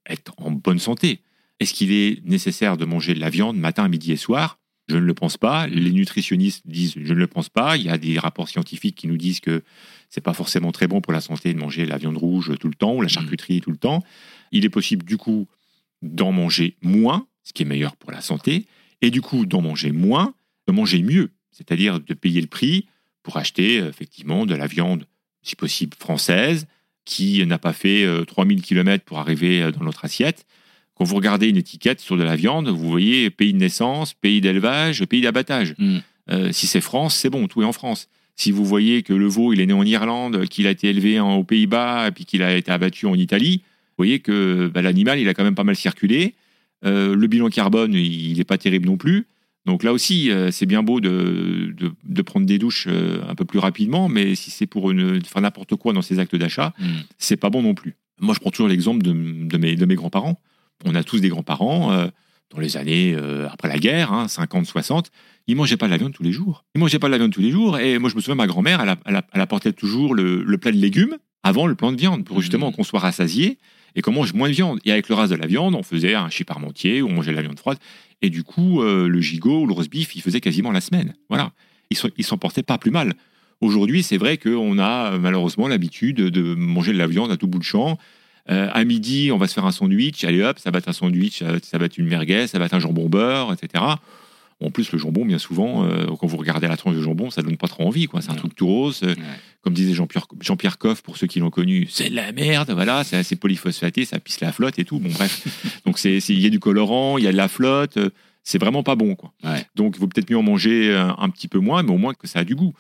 [0.09, 1.21] être en bonne santé.
[1.61, 4.59] Est-ce qu'il est nécessaire de manger de la viande matin, midi et soir?
[4.89, 5.67] Je ne le pense pas.
[5.67, 7.77] Les nutritionnistes disent je ne le pense pas.
[7.77, 9.63] Il y a des rapports scientifiques qui nous disent que
[10.09, 12.75] c'est pas forcément très bon pour la santé de manger la viande rouge tout le
[12.75, 14.05] temps ou la charcuterie tout le temps.
[14.53, 15.49] Il est possible du coup
[16.03, 18.67] d'en manger moins, ce qui est meilleur pour la santé,
[19.03, 20.35] et du coup d'en manger moins,
[20.69, 22.87] de manger mieux, c'est-à-dire de payer le prix
[23.23, 25.07] pour acheter effectivement de la viande,
[25.43, 26.67] si possible française,
[27.07, 30.45] qui n'a pas fait euh, 3000 km pour arriver euh, dans notre assiette.
[30.95, 34.41] Quand vous regardez une étiquette sur de la viande, vous voyez pays de naissance, pays
[34.43, 35.75] d'élevage, pays d'abattage.
[35.79, 35.99] Mm.
[36.31, 38.09] Euh, si c'est France, c'est bon, tout est en France.
[38.35, 41.21] Si vous voyez que le veau, il est né en Irlande, qu'il a été élevé
[41.21, 44.83] en- aux Pays-Bas, et puis qu'il a été abattu en Italie, vous voyez que bah,
[44.83, 46.35] l'animal, il a quand même pas mal circulé.
[46.85, 49.27] Euh, le bilan carbone, il n'est pas terrible non plus.
[49.67, 53.35] Donc là aussi, euh, c'est bien beau de, de, de prendre des douches euh, un
[53.35, 56.73] peu plus rapidement, mais si c'est pour une, faire n'importe quoi dans ses actes d'achat,
[56.79, 56.85] Mm.
[57.19, 57.97] c'est pas bon non plus.
[58.21, 60.41] Moi, je prends toujours l'exemple de, de mes, de mes grands-parents.
[60.85, 62.07] On a tous des grands-parents, euh,
[62.55, 65.11] dans les années euh, après la guerre, hein, 50, 60,
[65.49, 66.65] ils mangeaient pas de la viande tous les jours.
[66.77, 67.79] Ils mangeaient pas de la viande tous les jours.
[67.79, 70.71] Et moi, je me souviens, ma grand-mère, elle, elle, elle apportait toujours le, le plat
[70.71, 72.75] de légumes avant le plat de viande, pour justement Mhm.
[72.77, 73.59] qu'on soit rassasié
[73.95, 74.79] et qu'on mange moins de viande.
[74.85, 77.31] Et avec le reste de la viande, on faisait un chip parmentier ou on mangeait
[77.33, 77.79] de la viande froide.
[78.23, 81.15] Et du coup, euh, le gigot ou le roast beef, il faisait quasiment la semaine.
[81.29, 81.53] Voilà.
[81.91, 83.15] Ils s'en ils s'en portaient pas plus mal.
[83.61, 87.47] Aujourd'hui, c'est vrai qu'on a euh, malheureusement l'habitude de manger de la viande à tout
[87.47, 87.99] bout de champ.
[88.51, 90.25] Euh, à midi, on va se faire un sandwich.
[90.25, 92.47] Allez hop, ça va être un sandwich, ça va être- ça va être une merguez,
[92.47, 93.83] ça va être un jambon beurre, etc.
[94.61, 97.43] En plus, le jambon, bien souvent, euh, quand vous regardez la tranche de jambon, ça
[97.43, 98.07] donne pas trop envie.
[98.07, 98.23] quoi.
[98.23, 99.01] C'est un truc tout rose.
[99.03, 99.23] euh, Ouais.
[99.61, 102.71] Comme disait Jean-Pierre Jean-Pierre Coff, pour ceux qui l'ont connu, c'est de la merde.
[102.71, 104.99] Voilà, c'est assez polyphosphaté, ça pisse la flotte et tout.
[105.01, 105.81] Bon, bref.
[105.85, 107.97] Donc, il y a du colorant, il y a de la flotte.
[107.99, 108.11] euh,
[108.45, 109.15] C'est vraiment pas bon.
[109.15, 109.33] quoi.
[109.45, 109.67] Ouais.
[109.75, 112.15] Donc, il vaut peut-être mieux en manger un, un petit peu moins, mais au moins
[112.15, 112.73] que ça a du goût.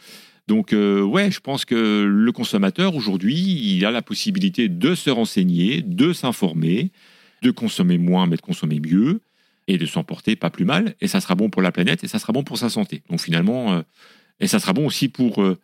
[0.48, 5.10] Donc, euh, ouais, je pense que le consommateur, aujourd'hui, il a la possibilité de se
[5.10, 6.92] renseigner, de s'informer,
[7.42, 9.20] de consommer moins, mais de consommer mieux,
[9.68, 10.94] et de s'en porter pas plus mal.
[11.00, 13.02] Et ça sera bon pour la planète, et ça sera bon pour sa santé.
[13.10, 13.82] Donc, finalement, euh,
[14.40, 15.58] et ça sera bon aussi pour euh,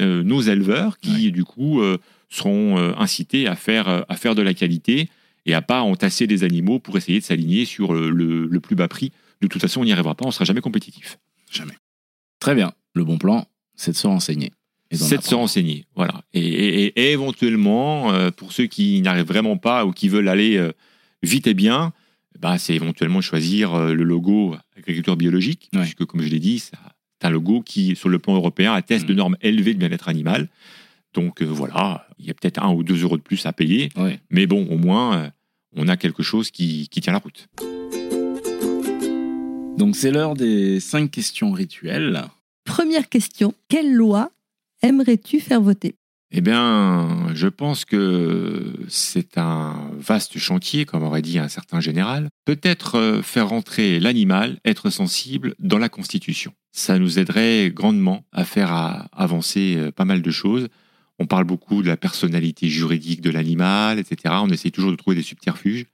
[0.00, 1.98] euh, nos éleveurs, qui, du coup, euh,
[2.28, 5.08] seront euh, incités à faire, euh, à faire de la qualité
[5.46, 8.74] et à pas entasser des animaux pour essayer de s'aligner sur le, le- le plus
[8.76, 9.12] bas prix.
[9.40, 11.18] De toute façon, on n'y arrivera pas, on sera jamais compétitif.
[11.50, 11.74] Jamais.
[12.40, 12.72] Très bien.
[12.94, 13.46] Le bon plan,
[13.76, 14.52] c'est de se renseigner.
[14.92, 15.84] C'est de se renseigner.
[15.94, 16.22] Voilà.
[16.32, 20.28] Et, et- et- et éventuellement, euh, pour ceux qui n'arrivent vraiment pas ou qui veulent
[20.28, 20.72] aller euh,
[21.22, 21.92] vite et bien,
[22.40, 25.80] bah, c'est éventuellement choisir euh, le logo agriculteur biologique, Ouais.
[25.82, 26.76] puisque comme je l'ai dit, c'est
[27.22, 29.08] un logo qui, sur le plan européen, atteste Mhm.
[29.08, 30.48] de normes élevées de bien-être animal.
[31.14, 33.88] Donc euh, voilà, il y a peut-être un ou deux euros de plus à payer,
[33.96, 34.20] Ouais.
[34.30, 35.30] mais bon, au moins, euh,
[35.74, 37.48] on a quelque chose qui, qui tient la route.
[39.78, 42.22] Donc, c'est l'heure des cinq questions rituelles.
[42.64, 44.30] Première question, quelle loi
[44.82, 45.94] aimerais-tu faire voter?
[46.38, 52.28] Eh bien, je pense que c'est un vaste chantier, comme aurait dit un certain général.
[52.44, 56.52] Peut-être euh, faire rentrer l'animal, être sensible dans la Constitution.
[56.72, 60.68] Ça nous aiderait grandement à faire avancer euh, pas mal de choses.
[61.18, 64.34] On parle beaucoup de la personnalité juridique de l'animal, etc.
[64.42, 65.86] On essaie toujours de trouver des subterfuges.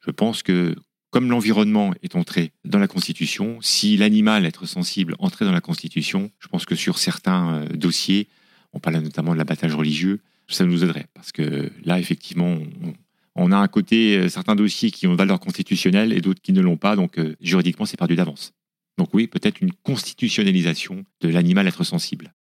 [0.00, 0.76] Je pense que
[1.10, 6.30] comme l'environnement est entré dans la Constitution, si l'animal, être sensible, entrait dans la Constitution,
[6.38, 8.28] je pense que sur certains euh, dossiers,
[8.72, 11.06] on parle notamment de l'abattage religieux, ça nous aiderait.
[11.14, 12.94] Parce que là, effectivement, on,
[13.36, 16.60] on a un côté, euh, certains dossiers qui ont valeur constitutionnelle et d'autres qui ne
[16.60, 18.52] l'ont pas, donc euh, juridiquement, c'est perdu d'avance.
[18.98, 22.34] Donc oui, peut-être une constitutionnalisation de l'animal être sensible.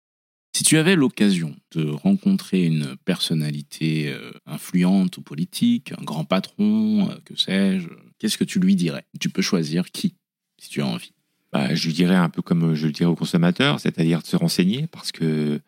[0.55, 7.09] Si tu avais l'occasion de rencontrer une personnalité euh, influente ou politique, un grand patron,
[7.23, 9.05] que sais-je, qu'est-ce que tu lui dirais?
[9.19, 10.15] Tu peux choisir qui,
[10.59, 11.13] si tu as envie?
[11.53, 14.35] Bah, je lui dirais un peu comme je le dirais aux consommateurs, c'est-à-dire de se
[14.35, 15.61] renseigner, parce que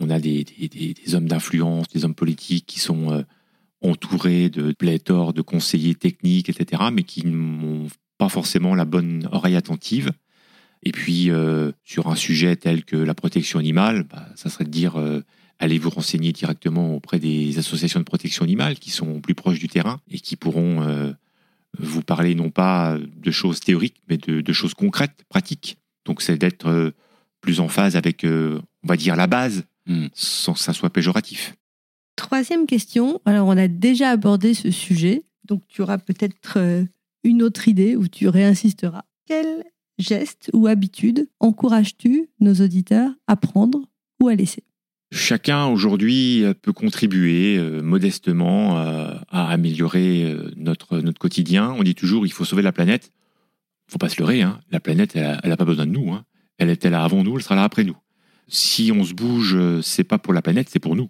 [0.00, 0.44] on a des,
[1.12, 3.22] hommes d'influence, des hommes politiques qui sont euh,
[3.80, 7.86] entourés de pléthore de conseillers techniques, etc., mais qui n'ont
[8.18, 10.10] pas forcément la bonne oreille attentive.
[10.82, 14.70] Et puis, euh, sur un sujet tel que la protection animale, bah, ça serait de
[14.70, 15.22] dire euh,
[15.58, 19.68] allez vous renseigner directement auprès des associations de protection animale qui sont plus proches du
[19.68, 21.14] terrain et qui pourront
[21.78, 25.78] vous parler non pas de choses théoriques, mais de, choses concrètes, pratiques.
[26.04, 26.92] Donc, c'est d'être
[27.40, 30.06] plus en phase avec, on va dire, la base, Hmm.
[30.14, 31.54] sans que ça soit péjoratif.
[32.16, 36.84] Troisième question, alors on a déjà abordé ce sujet, donc tu auras peut-être euh,
[37.22, 39.04] une autre idée où tu réinsisteras.
[39.26, 39.64] Quel
[39.98, 43.82] geste ou habitude encourages-tu nos auditeurs à prendre
[44.22, 44.64] ou à laisser?
[45.16, 51.70] Chacun aujourd'hui peut contribuer euh, modestement euh, à améliorer euh, notre, notre quotidien.
[51.78, 53.12] On dit toujours il faut sauver la planète.
[53.86, 54.60] faut pas se leurrer, hein.
[54.72, 56.12] la planète, elle n'a pas besoin de nous.
[56.12, 56.24] Hein.
[56.58, 57.96] Elle était là avant nous, elle sera là après nous.
[58.48, 61.08] Si on se bouge, c'est pas pour la planète, c'est pour nous.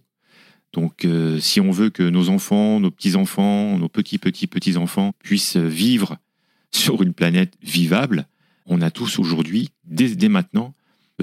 [0.72, 1.06] Donc
[1.40, 6.16] si on veut que nos enfants, nos petits-enfants, nos petits, petits, petits-enfants puissent vivre
[6.72, 8.26] sur une planète vivable,
[8.66, 10.74] on a tous aujourd'hui, dès maintenant,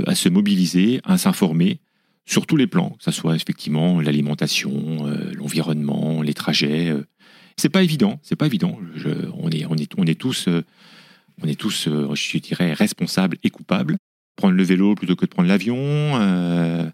[0.06, 1.80] à se mobiliser, à s'informer,
[2.26, 6.90] sur tous les plans, que ce soit effectivement l'alimentation, euh, l'environnement, les trajets.
[6.90, 7.04] Euh.
[7.58, 8.80] C'est pas évident, c'est pas évident.
[9.38, 10.64] on, est, on, est, on est tous, euh,
[11.42, 13.98] on est tous, je dirais, responsables et coupables.
[14.36, 16.92] Prendre le vélo plutôt que de prendre l'avion,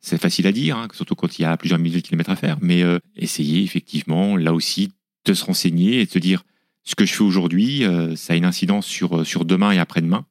[0.00, 2.36] c'est facile à dire, hein, surtout quand il y a plusieurs milliers de kilomètres à
[2.36, 2.58] faire.
[2.60, 2.82] Mais
[3.16, 4.92] essayer effectivement, là aussi,
[5.24, 6.44] de se renseigner et de se dire
[6.82, 7.84] ce que je fais aujourd'hui,
[8.16, 10.26] ça a une incidence sur, sur demain et après-demain.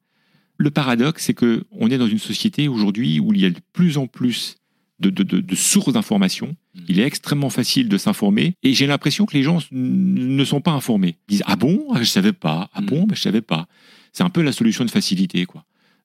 [0.56, 3.60] Le paradoxe, c'est que on est dans une société aujourd'hui où il y a de
[3.72, 4.56] plus en plus
[5.00, 6.56] de, sources d'informations.
[6.74, 6.80] Mm.
[6.88, 10.70] Il est extrêmement facile de s'informer et j'ai l'impression que les gens ne sont pas
[10.70, 11.16] informés.
[11.28, 12.70] Ils disent ah bon, ah, je savais pas.
[12.72, 12.86] Ah mm.
[12.86, 13.66] bon, ben, je savais pas.
[14.12, 15.64] C'est un peu la solution de facilité, quoi.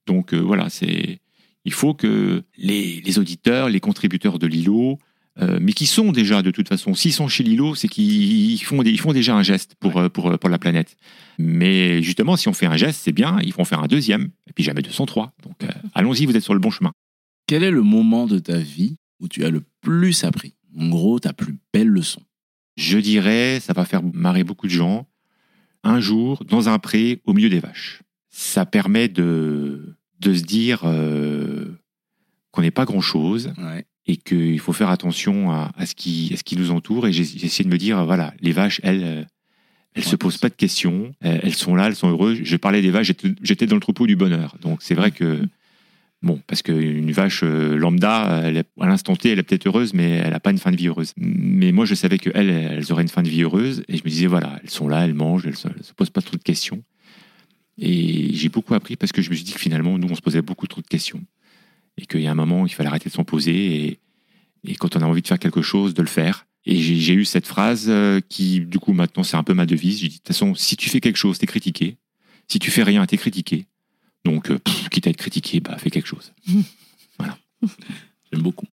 [0.10, 1.20] Donc euh, voilà, c'est
[1.66, 4.98] il faut que les, les, auditeurs, les contributeurs de l'îlot,
[5.40, 8.82] euh, mais qui sont déjà de toute façon, s'ils sont chez Lilo, c'est qu'ils font,
[8.82, 10.98] ils font déjà un geste pour, euh, pour, pour la planète.
[11.38, 14.54] Mais justement, si on fait un geste, c'est bien, ils vont faire un deuxième, et
[14.54, 15.34] puis jamais 203.
[15.44, 16.92] Donc allons-y, vous êtes sur le bon chemin.
[17.46, 20.56] Quel est le moment de ta vie où tu as le plus appris?
[20.76, 22.22] En gros, ta plus belle leçon
[22.78, 25.08] Je dirais, ça va faire marrer beaucoup de gens,
[25.84, 28.02] un jour, dans un pré, au milieu des vaches.
[28.32, 34.90] Ça permet de, de se dire qu'on n'est pas grand-chose, ouais et qu'il faut faire
[34.90, 37.08] attention à, ce qui, ce qui nous entoure.
[37.08, 39.24] Et j'ai essayé de me dire, voilà, les vaches, elles, euh,
[39.94, 42.40] elles se posent pas de questions, elles sont là, elles sont heureuses.
[42.44, 43.12] Je parlais des vaches,
[43.44, 44.58] j'étais dans le troupeau du bonheur.
[44.62, 45.48] Donc c'est vrai que,
[46.24, 50.10] bon, parce qu'une vache euh, lambda, elle à l'instant T, elle est peut-être heureuse, mais
[50.10, 51.14] elle n'a pas une fin de vie heureuse.
[51.18, 53.84] Mais moi, je savais qu'elles, elles auraient une fin de vie heureuse.
[53.90, 56.22] Et je me disais, voilà, elles sont là, elles mangent, elles ne se, posent pas
[56.24, 56.82] trop de questions.
[57.80, 60.22] Et j'ai beaucoup appris parce que je me suis dit que finalement, nous, on se
[60.22, 61.24] posait beaucoup trop de questions
[61.98, 64.00] et qu'il y a un moment, il fallait arrêter de s'en poser et,
[64.64, 66.46] et, quand on a envie de faire quelque chose, de le faire.
[66.66, 70.00] Et j'ai eu cette phrase euh, qui, du coup, maintenant, c'est un peu ma devise.
[70.00, 71.98] J'ai dit, de toute façon, si tu fais quelque chose, t'es critiqué.
[72.48, 73.66] Si tu fais rien, t'es critiqué.
[74.26, 74.60] Donc, euh,
[74.92, 76.34] quitte à être critiqué, bah, fais quelque chose.
[77.18, 77.38] voilà.
[78.32, 78.68] J'aime beaucoup.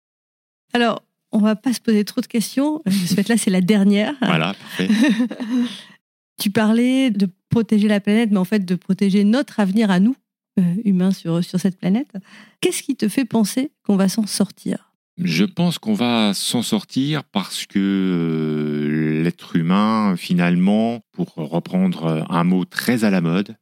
[0.73, 2.81] Alors, on va pas se poser trop de questions.
[2.87, 4.15] Ce fait là, c'est la dernière.
[4.21, 4.89] Voilà, parfait.
[6.39, 10.15] tu parlais de protéger la planète, mais en fait, de protéger notre avenir à nous.
[10.59, 12.13] Euh, humain sur, sur cette planète.
[12.61, 14.93] Qu'est-ce qui te fait penser qu'on va s'en sortir?
[15.17, 22.43] Je pense qu'on va s'en sortir parce que euh, l'être humain, finalement, pour reprendre un
[22.43, 23.55] mot très à la mode,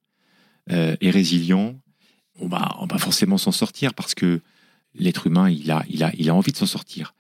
[0.70, 1.76] euh, est résilient.
[2.42, 4.42] On va, on va forcément s'en sortir parce que
[4.94, 7.14] l'être humain, il a, il, a, il a envie de s'en sortir.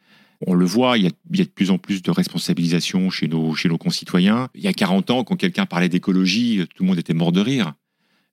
[0.47, 4.49] On le voit, il y, a, de plus en plus de responsabilisation chez nos, concitoyens.
[4.55, 7.41] Il y a 40 ans, quand quelqu'un parlait d'écologie, tout le monde était mort de
[7.41, 7.73] rire.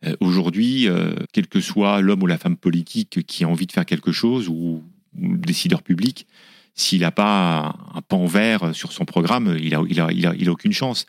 [0.06, 3.72] Euh, aujourd'hui, euh, quel que soit l'homme ou la femme politique qui a envie de
[3.72, 4.82] faire quelque chose ou,
[5.20, 6.26] le décideur public,
[6.74, 11.06] s'il n'a pas un, pan vert sur son programme, il n'a aucune chance.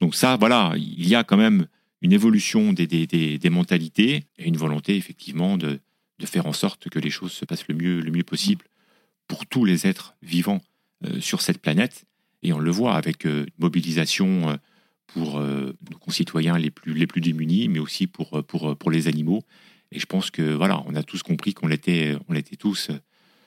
[0.00, 1.66] Donc ça, voilà, il y a quand même
[2.00, 5.78] une évolution des, mentalités et une volonté effectivement de,
[6.24, 8.64] faire en sorte que les choses se passent le mieux possible
[9.26, 10.60] pour tous les êtres vivants
[11.04, 12.04] euh, sur cette planète.
[12.42, 13.24] Et on le voit avec
[13.58, 14.58] mobilisation
[15.12, 18.74] pour euh, nos concitoyens les plus, les plus démunis, mais aussi pour, euh, pour, euh,
[18.74, 19.42] pour les animaux.
[19.90, 22.90] Et je pense que voilà, on a tous compris qu'on l'était, on l'était tous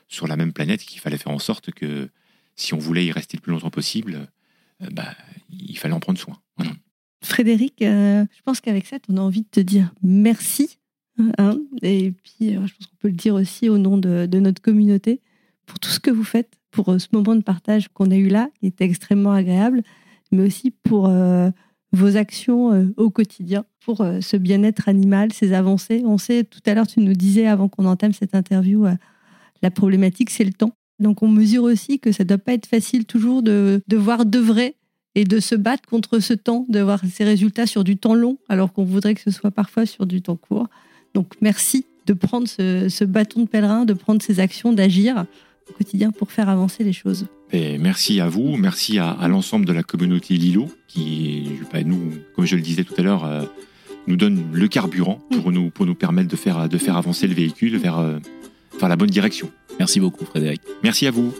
[0.07, 2.09] sur la même planète, qu'il fallait faire en sorte que
[2.55, 4.27] si on voulait y rester le plus longtemps possible,
[4.91, 5.15] bah,
[5.49, 6.39] il fallait en prendre soin.
[7.23, 10.77] Frédéric, je pense qu'avec ça, on a envie de te dire merci.
[11.39, 14.61] Hein, et puis, je pense qu'on peut le dire aussi au nom de, de, notre
[14.61, 15.21] communauté,
[15.65, 18.49] pour tout ce que vous faites, pour ce moment de partage qu'on a eu là,
[18.59, 19.83] qui était extrêmement agréable
[20.31, 21.49] mais aussi pour euh,
[21.91, 26.03] vos actions euh, au quotidien, pour euh, ce bien-être animal, ces avancées.
[26.05, 28.85] On sait, tout à l'heure, tu nous disais avant qu'on entame cette interview,
[29.61, 30.73] la problématique, c'est le temps.
[30.99, 34.25] Donc on mesure aussi que ça ne doit pas être facile toujours de, de voir
[34.25, 34.75] de vrai
[35.13, 38.37] et de se battre contre ce temps, de voir ces résultats sur du temps long,
[38.49, 40.67] alors qu'on voudrait que ce soit parfois sur du temps court.
[41.13, 45.25] Donc merci de prendre ce bâton de pèlerin, de prendre ces actions, d'agir
[45.69, 47.27] au quotidien pour faire avancer les choses.
[47.51, 52.45] Et merci à vous, merci à, l'ensemble de la communauté Lilo qui, bah, nous, comme
[52.45, 53.43] je le disais tout à l'heure, euh,
[54.07, 57.33] nous donne le carburant pour nous, pour nous permettre de faire, de faire avancer le
[57.33, 58.19] véhicule vers, euh,
[58.79, 59.49] vers la bonne direction.
[59.79, 60.61] Merci beaucoup Frédéric.
[60.83, 61.33] Merci à vous.